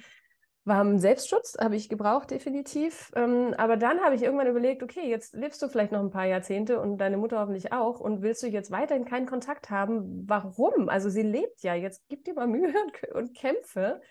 [0.66, 3.12] war ein Selbstschutz, habe ich gebraucht, definitiv.
[3.16, 6.26] Ähm, aber dann habe ich irgendwann überlegt, okay, jetzt lebst du vielleicht noch ein paar
[6.26, 10.24] Jahrzehnte und deine Mutter hoffentlich auch und willst du jetzt weiterhin keinen Kontakt haben?
[10.28, 10.88] Warum?
[10.88, 14.02] Also sie lebt ja, jetzt gib dir mal Mühe und, und kämpfe.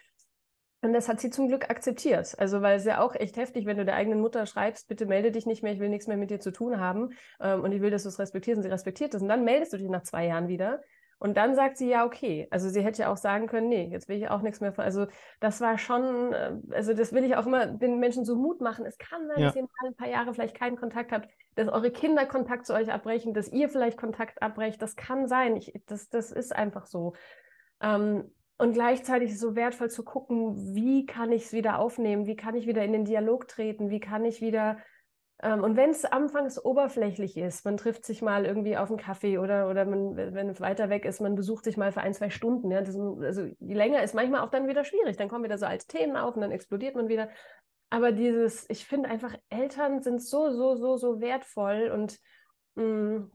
[0.85, 2.35] Und das hat sie zum Glück akzeptiert.
[2.39, 5.31] Also, weil es ja auch echt heftig, wenn du der eigenen Mutter schreibst, bitte melde
[5.31, 7.81] dich nicht mehr, ich will nichts mehr mit dir zu tun haben ähm, und ich
[7.81, 9.23] will, dass du es respektierst und sie respektiert es.
[9.23, 10.83] Und dann meldest du dich nach zwei Jahren wieder
[11.23, 12.49] Und dann sagt sie, ja, okay.
[12.51, 14.83] Also sie hätte ja auch sagen können, nee, jetzt will ich auch nichts mehr von.
[14.83, 15.07] Also
[15.39, 18.85] das war schon, äh, also das will ich auch immer den Menschen so Mut machen.
[18.85, 19.47] Es kann sein, ja.
[19.47, 22.75] dass ihr mal ein paar Jahre vielleicht keinen Kontakt habt, dass eure Kinder Kontakt zu
[22.75, 24.83] euch abbrechen, dass ihr vielleicht Kontakt abbrecht.
[24.83, 25.55] Das kann sein.
[25.55, 27.13] Ich, das, das ist einfach so.
[27.81, 32.27] Ähm, und gleichzeitig ist es so wertvoll zu gucken, wie kann ich es wieder aufnehmen,
[32.27, 34.79] wie kann ich wieder in den Dialog treten, wie kann ich wieder
[35.43, 39.69] und wenn es anfangs oberflächlich ist, man trifft sich mal irgendwie auf einen Kaffee oder,
[39.69, 42.71] oder man, wenn es weiter weg ist, man besucht sich mal für ein, zwei Stunden.
[42.71, 45.17] Ja, das, also die länger ist manchmal auch dann wieder schwierig.
[45.17, 47.29] Dann kommen wieder so alte Themen auf und dann explodiert man wieder.
[47.91, 52.19] Aber dieses, ich finde einfach, Eltern sind so, so, so, so wertvoll und
[52.77, 53.33] mh, mm,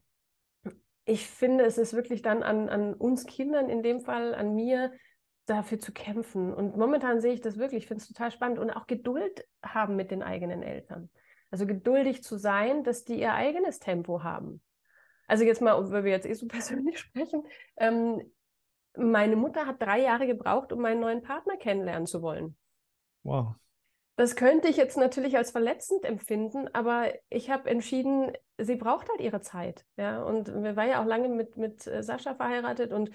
[1.10, 4.92] ich finde, es ist wirklich dann an, an uns Kindern, in dem Fall an mir,
[5.46, 6.54] dafür zu kämpfen.
[6.54, 9.96] Und momentan sehe ich das wirklich, ich finde es total spannend und auch Geduld haben
[9.96, 11.10] mit den eigenen Eltern.
[11.50, 14.62] Also geduldig zu sein, dass die ihr eigenes Tempo haben.
[15.28, 17.44] Also jetzt mal, weil wir jetzt eh so persönlich sprechen,
[17.78, 18.22] ähm,
[18.96, 22.58] meine Mutter hat drei Jahre gebraucht, um meinen neuen Partner kennenlernen zu wollen.
[23.24, 23.56] Wow.
[24.16, 29.22] Das könnte ich jetzt natürlich als verletzend empfinden, aber ich habe entschieden, sie braucht halt
[29.22, 29.86] ihre Zeit.
[29.96, 33.12] Ja, und wir waren ja auch lange mit, mit äh, Sascha verheiratet und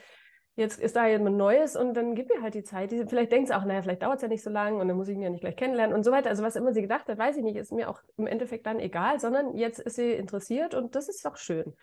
[0.54, 2.90] jetzt ist da jemand Neues und dann gib ihr halt die Zeit.
[2.90, 4.96] Die, vielleicht denkt sie auch, naja, vielleicht dauert es ja nicht so lange und dann
[4.96, 6.28] muss ich ihn ja nicht gleich kennenlernen und so weiter.
[6.28, 8.78] Also was immer sie gedacht hat, weiß ich nicht, ist mir auch im Endeffekt dann
[8.78, 11.74] egal, sondern jetzt ist sie interessiert und das ist doch schön.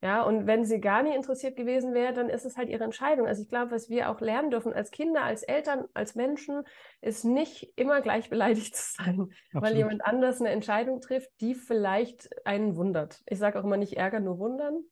[0.00, 3.26] Ja, und wenn sie gar nicht interessiert gewesen wäre, dann ist es halt ihre Entscheidung.
[3.26, 6.62] Also ich glaube, was wir auch lernen dürfen als Kinder, als Eltern, als Menschen,
[7.00, 9.64] ist nicht immer gleich beleidigt zu sein, Absolut.
[9.64, 13.22] weil jemand anders eine Entscheidung trifft, die vielleicht einen wundert.
[13.26, 14.84] Ich sage auch immer nicht ärgern, nur wundern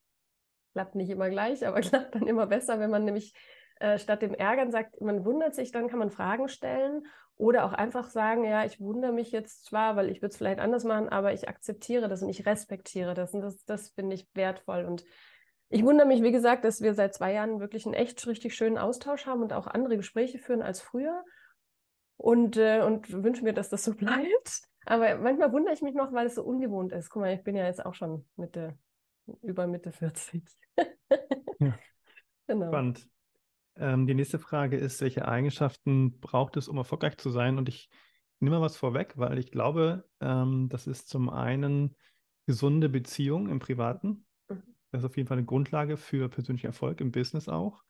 [0.76, 3.32] klappt nicht immer gleich, aber klappt dann immer besser, wenn man nämlich
[3.80, 7.06] äh, statt dem Ärgern sagt, man wundert sich, dann kann man Fragen stellen
[7.36, 10.60] oder auch einfach sagen, ja, ich wundere mich jetzt zwar, weil ich würde es vielleicht
[10.60, 14.28] anders machen, aber ich akzeptiere das und ich respektiere das und das, das finde ich
[14.34, 15.02] wertvoll und
[15.70, 18.76] ich wundere mich, wie gesagt, dass wir seit zwei Jahren wirklich einen echt richtig schönen
[18.76, 21.24] Austausch haben und auch andere Gespräche führen als früher
[22.18, 24.60] und, äh, und wünsche mir, dass das so bleibt.
[24.84, 27.08] Aber manchmal wundere ich mich noch, weil es so ungewohnt ist.
[27.08, 28.78] Guck mal, ich bin ja jetzt auch schon Mitte
[29.42, 30.44] über Mitte 40.
[31.60, 31.78] ja.
[32.48, 32.68] Genau.
[32.68, 33.08] Spannend.
[33.74, 37.58] Ähm, die nächste Frage ist, welche Eigenschaften braucht es, um erfolgreich zu sein?
[37.58, 37.90] Und ich
[38.38, 41.96] nehme mal was vorweg, weil ich glaube, ähm, das ist zum einen
[42.46, 44.24] gesunde Beziehung im Privaten.
[44.48, 44.62] Mhm.
[44.92, 47.82] Das ist auf jeden Fall eine Grundlage für persönlichen Erfolg im Business auch.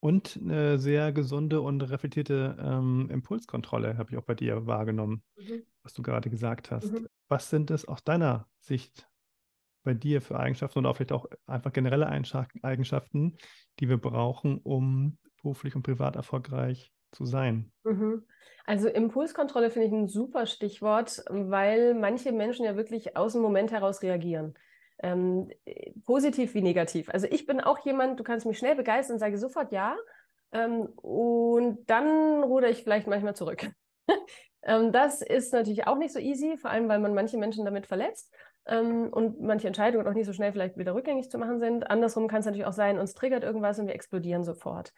[0.00, 5.62] Und eine sehr gesunde und reflektierte ähm, Impulskontrolle habe ich auch bei dir wahrgenommen, mhm.
[5.82, 6.92] was du gerade gesagt hast.
[6.92, 7.08] Mhm.
[7.28, 9.07] Was sind es aus deiner Sicht
[9.88, 13.38] bei dir für Eigenschaften und auch vielleicht auch einfach generelle Eigenschaften,
[13.80, 17.72] die wir brauchen, um beruflich und privat erfolgreich zu sein?
[17.84, 18.26] Mhm.
[18.66, 23.72] Also Impulskontrolle finde ich ein super Stichwort, weil manche Menschen ja wirklich aus dem Moment
[23.72, 24.52] heraus reagieren.
[24.98, 25.48] Ähm,
[26.04, 27.08] positiv wie negativ.
[27.08, 29.96] Also ich bin auch jemand, du kannst mich schnell begeistern und sage sofort ja.
[30.52, 33.70] Ähm, und dann ruder ich vielleicht manchmal zurück.
[34.62, 37.86] ähm, das ist natürlich auch nicht so easy, vor allem weil man manche Menschen damit
[37.86, 38.30] verletzt
[38.68, 41.90] ähm, und manche Entscheidungen auch nicht so schnell vielleicht wieder rückgängig zu machen sind.
[41.90, 44.92] Andersrum kann es natürlich auch sein, uns triggert irgendwas und wir explodieren sofort.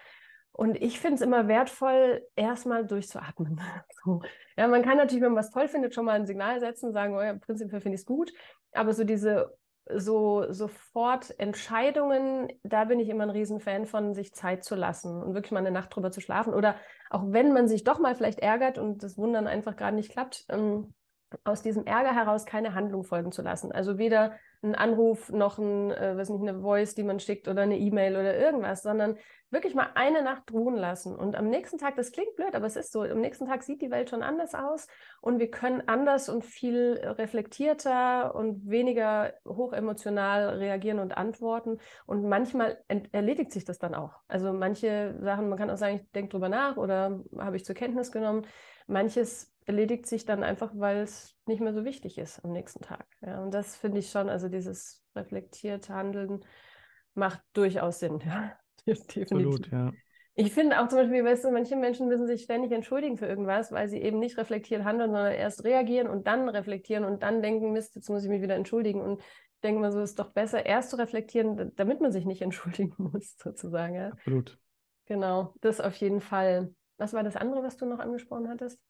[0.53, 3.61] Und ich finde es immer wertvoll, erstmal durchzuatmen.
[4.05, 4.23] So.
[4.57, 7.14] Ja, man kann natürlich, wenn man was toll findet, schon mal ein Signal setzen, sagen,
[7.16, 8.33] oh ja, prinzipiell finde ich es gut.
[8.73, 9.55] Aber so diese
[9.97, 15.35] so sofort Entscheidungen, da bin ich immer ein Riesenfan von, sich Zeit zu lassen und
[15.35, 16.55] wirklich mal eine Nacht drüber zu schlafen.
[16.55, 16.77] Oder
[17.11, 20.47] auch wenn man sich doch mal vielleicht ärgert und das Wundern einfach gerade nicht klappt,
[20.49, 20.95] ähm,
[21.45, 23.72] aus diesem Ärger heraus keine Handlung folgen zu lassen.
[23.72, 27.62] Also weder ein Anruf noch ein, äh, was nicht, eine Voice, die man schickt oder
[27.62, 29.16] eine E-Mail oder irgendwas, sondern
[29.51, 31.16] wirklich mal eine Nacht ruhen lassen.
[31.16, 33.83] Und am nächsten Tag, das klingt blöd, aber es ist so, am nächsten Tag sieht
[33.83, 34.87] die Welt schon anders aus
[35.20, 41.78] und wir können anders und viel reflektierter und weniger hochemotional reagieren und antworten.
[42.07, 42.78] Und manchmal
[43.12, 44.20] erledigt sich das dann auch.
[44.28, 47.74] Also manche Sachen, man kann auch sagen, ich denke drüber nach oder habe ich zur
[47.74, 48.47] Kenntnis genommen.
[48.87, 53.07] Manches erledigt sich dann einfach, weil es nicht mehr so wichtig ist am nächsten Tag.
[53.25, 56.45] Ja, und das finde ich schon, also dieses reflektierte Handeln
[57.14, 58.21] macht durchaus Sinn.
[58.87, 59.31] Ja, definitiv.
[59.31, 59.93] Absolut, ja.
[60.35, 63.73] Ich finde auch zum Beispiel, weißt du, manche Menschen müssen sich ständig entschuldigen für irgendwas,
[63.73, 67.73] weil sie eben nicht reflektiert handeln, sondern erst reagieren und dann reflektieren und dann denken,
[67.73, 69.03] Mist, jetzt muss ich mich wieder entschuldigen.
[69.03, 72.41] Und ich denke mal so, ist doch besser, erst zu reflektieren, damit man sich nicht
[72.43, 73.97] entschuldigen muss, sozusagen.
[73.97, 74.09] Ja?
[74.09, 74.59] Absolut.
[75.05, 76.75] Genau, das auf jeden Fall.
[76.97, 78.81] Was war das andere, was du noch angesprochen hattest?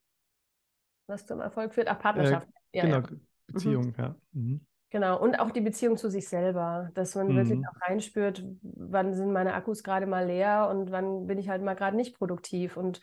[1.10, 1.88] Was zum Erfolg führt?
[1.88, 2.48] Ach, Partnerschaft.
[2.72, 3.16] Äh, ja, genau, ja.
[3.46, 3.94] Beziehung, mhm.
[3.98, 4.14] ja.
[4.32, 4.60] Mhm.
[4.90, 7.36] Genau, und auch die Beziehung zu sich selber, dass man mhm.
[7.36, 11.62] wirklich auch reinspürt, wann sind meine Akkus gerade mal leer und wann bin ich halt
[11.62, 12.76] mal gerade nicht produktiv.
[12.76, 13.00] Und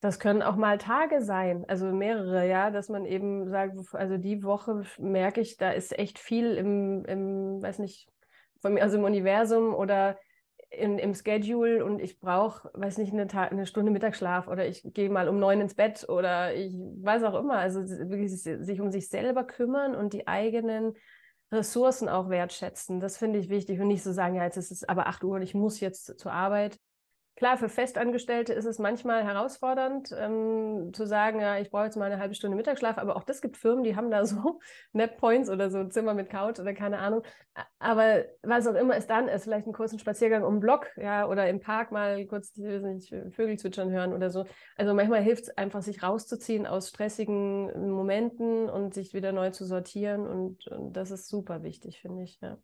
[0.00, 4.42] das können auch mal Tage sein, also mehrere, ja, dass man eben sagt, also die
[4.42, 8.08] Woche merke ich, da ist echt viel im, im weiß nicht,
[8.60, 10.18] von mir, also im Universum oder
[10.78, 15.10] in, im Schedule und ich brauche, weiß nicht, eine, eine, Stunde Mittagsschlaf oder ich gehe
[15.10, 17.58] mal um neun ins Bett oder ich weiß auch immer.
[17.58, 20.94] Also wirklich sich um sich selber kümmern und die eigenen
[21.52, 23.00] Ressourcen auch wertschätzen.
[23.00, 25.36] Das finde ich wichtig und nicht so sagen, ja, jetzt ist es aber acht Uhr
[25.36, 26.78] und ich muss jetzt zur Arbeit.
[27.42, 32.04] Klar, für Festangestellte ist es manchmal herausfordernd, ähm, zu sagen, ja, ich brauche jetzt mal
[32.04, 34.60] eine halbe Stunde Mittagsschlaf, aber auch das gibt Firmen, die haben da so
[34.92, 37.24] Net Points oder so ein Zimmer mit Couch oder keine Ahnung.
[37.80, 41.26] Aber was auch immer es dann ist, vielleicht einen kurzen Spaziergang um den Block, ja,
[41.26, 44.46] oder im Park mal kurz nicht, Vögel zwitschern hören oder so.
[44.76, 49.64] Also manchmal hilft es einfach, sich rauszuziehen aus stressigen Momenten und sich wieder neu zu
[49.64, 52.56] sortieren und, und das ist super wichtig, finde ich, ja.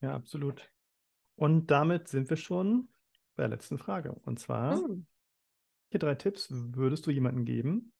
[0.00, 0.72] Ja, absolut.
[1.36, 2.88] Und damit sind wir schon
[3.38, 4.12] bei der letzten Frage.
[4.24, 5.06] Und zwar, hm.
[5.90, 7.92] welche drei Tipps würdest du jemandem geben,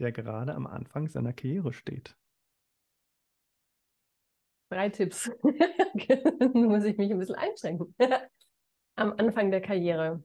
[0.00, 2.16] der gerade am Anfang seiner Karriere steht?
[4.68, 5.30] Drei Tipps.
[6.54, 7.94] Muss ich mich ein bisschen einschränken.
[8.96, 10.22] am Anfang der Karriere.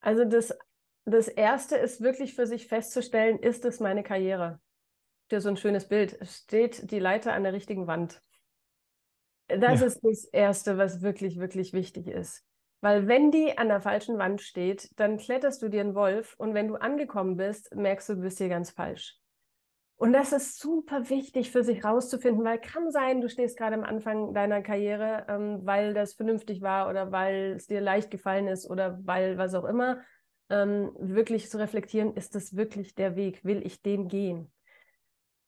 [0.00, 0.56] Also das,
[1.04, 4.60] das Erste ist wirklich für sich festzustellen, ist es meine Karriere?
[5.30, 6.18] Ist so ein schönes Bild.
[6.22, 8.22] Steht die Leiter an der richtigen Wand?
[9.48, 9.86] Das ja.
[9.86, 12.47] ist das Erste, was wirklich, wirklich wichtig ist.
[12.80, 16.54] Weil wenn die an der falschen Wand steht, dann kletterst du dir einen Wolf und
[16.54, 19.18] wenn du angekommen bist, merkst du, du bist hier ganz falsch.
[19.96, 23.82] Und das ist super wichtig für sich rauszufinden, weil kann sein, du stehst gerade am
[23.82, 28.70] Anfang deiner Karriere, ähm, weil das vernünftig war oder weil es dir leicht gefallen ist
[28.70, 30.00] oder weil was auch immer,
[30.50, 33.44] ähm, wirklich zu reflektieren, ist das wirklich der Weg?
[33.44, 34.52] Will ich den gehen?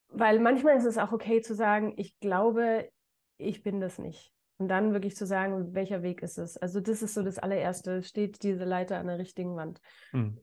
[0.09, 2.91] Weil manchmal ist es auch okay zu sagen, ich glaube,
[3.39, 4.33] ich bin das nicht.
[4.61, 6.59] Und dann wirklich zu sagen, welcher Weg ist es?
[6.59, 9.81] Also das ist so das allererste, steht diese Leiter an der richtigen Wand.
[10.11, 10.39] Hm.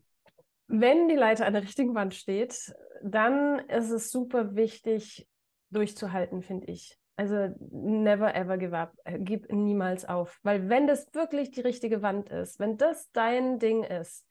[0.65, 5.29] Wenn die Leiter an der richtigen Wand steht, dann ist es super wichtig,
[5.69, 6.97] durchzuhalten, finde ich.
[7.15, 8.93] Also never ever give up.
[9.19, 10.39] Gib niemals auf.
[10.41, 14.25] Weil wenn das wirklich die richtige Wand ist, wenn das dein Ding ist,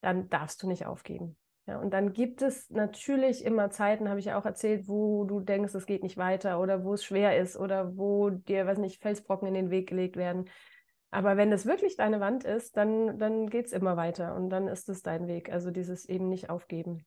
[0.00, 1.36] dann darfst du nicht aufgeben.
[1.70, 5.38] Ja, und dann gibt es natürlich immer Zeiten, habe ich ja auch erzählt, wo du
[5.38, 9.00] denkst, es geht nicht weiter oder wo es schwer ist oder wo dir, weiß nicht,
[9.00, 10.50] Felsbrocken in den Weg gelegt werden.
[11.12, 14.66] Aber wenn es wirklich deine Wand ist, dann, dann geht es immer weiter und dann
[14.66, 15.52] ist es dein Weg.
[15.52, 17.06] Also dieses eben nicht aufgeben.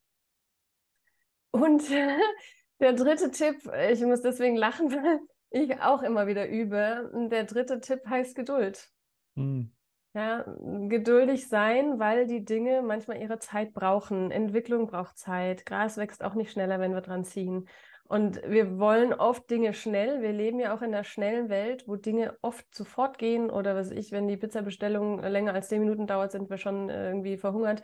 [1.51, 1.83] Und
[2.79, 7.11] der dritte Tipp, ich muss deswegen lachen, weil ich auch immer wieder übe.
[7.29, 8.89] Der dritte Tipp heißt Geduld.
[9.35, 9.73] Hm.
[10.15, 10.45] Ja,
[10.89, 14.29] geduldig sein, weil die Dinge manchmal ihre Zeit brauchen.
[14.29, 15.65] Entwicklung braucht Zeit.
[15.65, 17.67] Gras wächst auch nicht schneller, wenn wir dran ziehen.
[18.07, 20.21] Und wir wollen oft Dinge schnell.
[20.21, 23.89] Wir leben ja auch in einer schnellen Welt, wo Dinge oft sofort gehen oder was
[23.89, 27.81] ich, wenn die Pizzabestellung länger als zehn Minuten dauert, sind wir schon irgendwie verhungert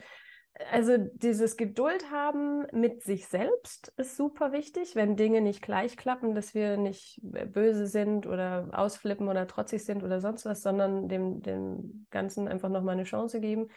[0.71, 6.35] also dieses Geduld haben mit sich selbst ist super wichtig, wenn Dinge nicht gleich klappen,
[6.35, 11.41] dass wir nicht böse sind oder ausflippen oder trotzig sind oder sonst was, sondern dem,
[11.41, 13.69] dem Ganzen einfach nochmal eine Chance geben.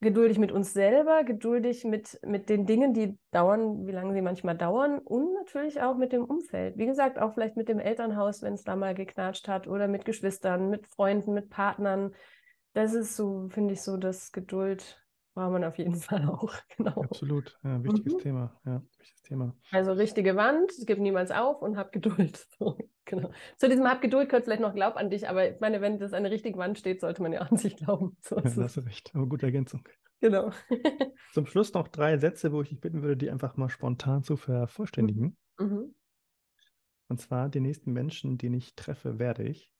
[0.00, 4.56] Geduldig mit uns selber, geduldig mit, mit den Dingen, die dauern, wie lange sie manchmal
[4.56, 6.76] dauern und natürlich auch mit dem Umfeld.
[6.76, 10.04] Wie gesagt, auch vielleicht mit dem Elternhaus, wenn es da mal geknatscht hat oder mit
[10.04, 12.12] Geschwistern, mit Freunden, mit Partnern.
[12.74, 15.01] Das ist so, finde ich, so das Geduld
[15.34, 16.52] war man auf jeden Fall auch.
[16.76, 17.02] Genau.
[17.02, 18.18] Absolut, ja, wichtiges mhm.
[18.18, 18.60] Thema.
[18.64, 19.56] Ja, wichtiges Thema.
[19.70, 22.46] Also richtige Wand, gib niemals auf und hab Geduld.
[22.58, 23.32] So, genau.
[23.56, 26.12] Zu diesem hab Geduld gehört vielleicht noch Glaub an dich, aber ich meine, wenn das
[26.12, 28.16] eine richtige Wand steht, sollte man ja an sich glauben.
[28.20, 29.88] So ja, hast du recht, aber gute Ergänzung.
[30.20, 30.52] Genau.
[31.32, 34.36] Zum Schluss noch drei Sätze, wo ich dich bitten würde, die einfach mal spontan zu
[34.36, 35.36] vervollständigen.
[35.58, 35.94] Mhm.
[37.08, 39.72] Und zwar, die nächsten Menschen, die ich treffe, werde ich.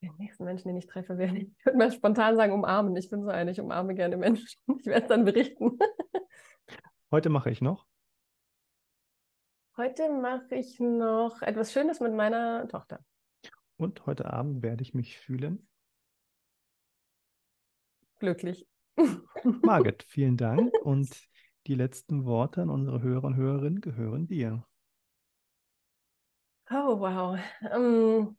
[0.00, 2.96] Den nächsten Menschen, den ich treffe, werde ich, ich würde mal spontan sagen, umarmen.
[2.96, 4.60] Ich bin so eine, ich umarme gerne Menschen.
[4.78, 5.78] Ich werde es dann berichten.
[7.10, 7.86] Heute mache ich noch.
[9.76, 13.00] Heute mache ich noch etwas Schönes mit meiner Tochter.
[13.76, 15.68] Und heute Abend werde ich mich fühlen.
[18.18, 18.66] Glücklich.
[19.62, 20.72] Margit, vielen Dank.
[20.82, 21.28] Und
[21.66, 24.66] die letzten Worte an unsere Hörer und Hörerinnen gehören dir.
[26.70, 27.38] Oh, wow.
[27.62, 28.38] Um, ähm,